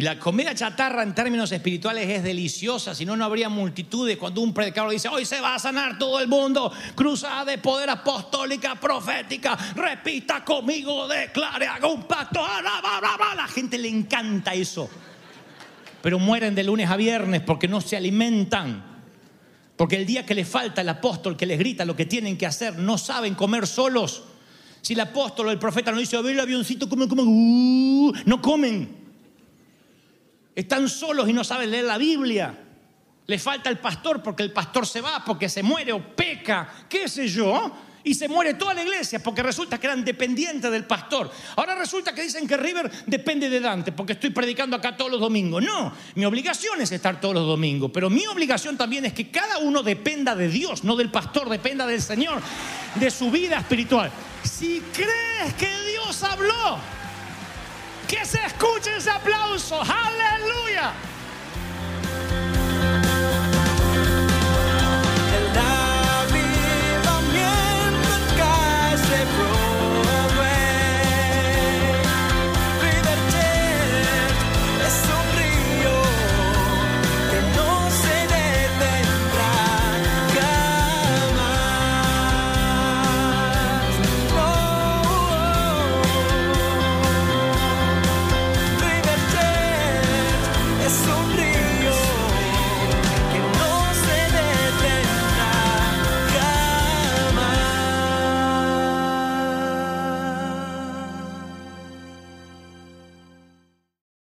Y 0.01 0.03
la 0.03 0.18
comida 0.18 0.55
chatarra 0.55 1.03
en 1.03 1.14
términos 1.14 1.53
espirituales 1.53 2.09
es 2.09 2.22
deliciosa, 2.22 2.94
si 2.94 3.05
no, 3.05 3.18
no 3.18 3.24
habría 3.26 3.51
multitudes. 3.51 4.16
Cuando 4.16 4.40
un 4.40 4.55
predicador 4.55 4.90
dice, 4.92 5.09
hoy 5.09 5.26
se 5.26 5.42
va 5.42 5.55
a 5.55 5.59
sanar 5.59 5.98
todo 5.98 6.20
el 6.20 6.26
mundo, 6.26 6.72
cruzada 6.94 7.44
de 7.44 7.59
poder 7.59 7.90
apostólica, 7.90 8.76
profética, 8.76 9.59
repita 9.76 10.42
conmigo, 10.42 11.07
declare, 11.07 11.66
haga 11.66 11.86
un 11.86 12.05
pacto, 12.05 12.40
bla, 12.40 12.80
bla, 12.80 13.34
la 13.36 13.46
gente 13.46 13.76
le 13.76 13.88
encanta 13.88 14.55
eso. 14.55 14.88
Pero 16.01 16.18
mueren 16.18 16.55
de 16.55 16.64
lunes 16.64 16.88
a 16.88 16.96
viernes 16.96 17.42
porque 17.42 17.68
no 17.68 17.82
se 17.82 17.98
alimentan. 17.98 18.82
Porque 19.76 19.96
el 19.96 20.07
día 20.07 20.24
que 20.24 20.34
les 20.34 20.48
falta 20.48 20.80
el 20.80 20.88
apóstol 20.88 21.36
que 21.36 21.44
les 21.44 21.59
grita 21.59 21.84
lo 21.84 21.94
que 21.94 22.07
tienen 22.07 22.38
que 22.38 22.46
hacer, 22.46 22.78
no 22.78 22.96
saben 22.96 23.34
comer 23.34 23.66
solos. 23.66 24.22
Si 24.80 24.94
el 24.94 25.01
apóstol 25.01 25.48
o 25.48 25.51
el 25.51 25.59
profeta 25.59 25.92
no 25.92 25.98
dice, 25.98 26.16
a 26.16 26.22
ver 26.22 26.32
el 26.32 26.40
avioncito, 26.40 26.88
comen, 26.88 27.07
comen, 27.07 27.26
uh, 27.28 28.12
no 28.24 28.40
comen. 28.40 28.99
Están 30.61 30.90
solos 30.90 31.26
y 31.26 31.32
no 31.32 31.42
saben 31.42 31.70
leer 31.70 31.84
la 31.84 31.96
Biblia. 31.96 32.54
Les 33.26 33.42
falta 33.42 33.70
el 33.70 33.78
pastor 33.78 34.22
porque 34.22 34.42
el 34.42 34.52
pastor 34.52 34.86
se 34.86 35.00
va, 35.00 35.24
porque 35.24 35.48
se 35.48 35.62
muere 35.62 35.90
o 35.90 36.14
peca, 36.14 36.68
qué 36.86 37.08
sé 37.08 37.26
yo. 37.28 37.74
Y 38.04 38.14
se 38.14 38.28
muere 38.28 38.52
toda 38.54 38.74
la 38.74 38.82
iglesia 38.82 39.22
porque 39.22 39.42
resulta 39.42 39.80
que 39.80 39.86
eran 39.86 40.04
dependientes 40.04 40.70
del 40.70 40.84
pastor. 40.84 41.30
Ahora 41.56 41.74
resulta 41.76 42.14
que 42.14 42.22
dicen 42.22 42.46
que 42.46 42.58
River 42.58 42.90
depende 43.06 43.48
de 43.48 43.58
Dante 43.58 43.92
porque 43.92 44.12
estoy 44.12 44.30
predicando 44.30 44.76
acá 44.76 44.94
todos 44.94 45.11
los 45.11 45.20
domingos. 45.20 45.62
No, 45.62 45.94
mi 46.14 46.26
obligación 46.26 46.78
es 46.82 46.92
estar 46.92 47.18
todos 47.22 47.34
los 47.34 47.46
domingos, 47.46 47.90
pero 47.94 48.11
mi 48.11 48.26
obligación 48.26 48.76
también 48.76 49.06
es 49.06 49.14
que 49.14 49.30
cada 49.30 49.58
uno 49.58 49.82
dependa 49.82 50.36
de 50.36 50.48
Dios, 50.48 50.84
no 50.84 50.94
del 50.94 51.11
pastor, 51.11 51.48
dependa 51.48 51.86
del 51.86 52.02
Señor, 52.02 52.42
de 52.96 53.11
su 53.11 53.30
vida 53.30 53.56
espiritual. 53.56 54.11
Si 54.42 54.82
crees 54.92 55.54
que 55.54 55.70
Dios 55.90 56.22
habló, 56.22 56.99
que 58.11 58.24
se 58.26 58.44
escuche 58.44 58.96
ese 58.96 59.08
aplauso. 59.08 59.80
Aleluya. 59.80 60.92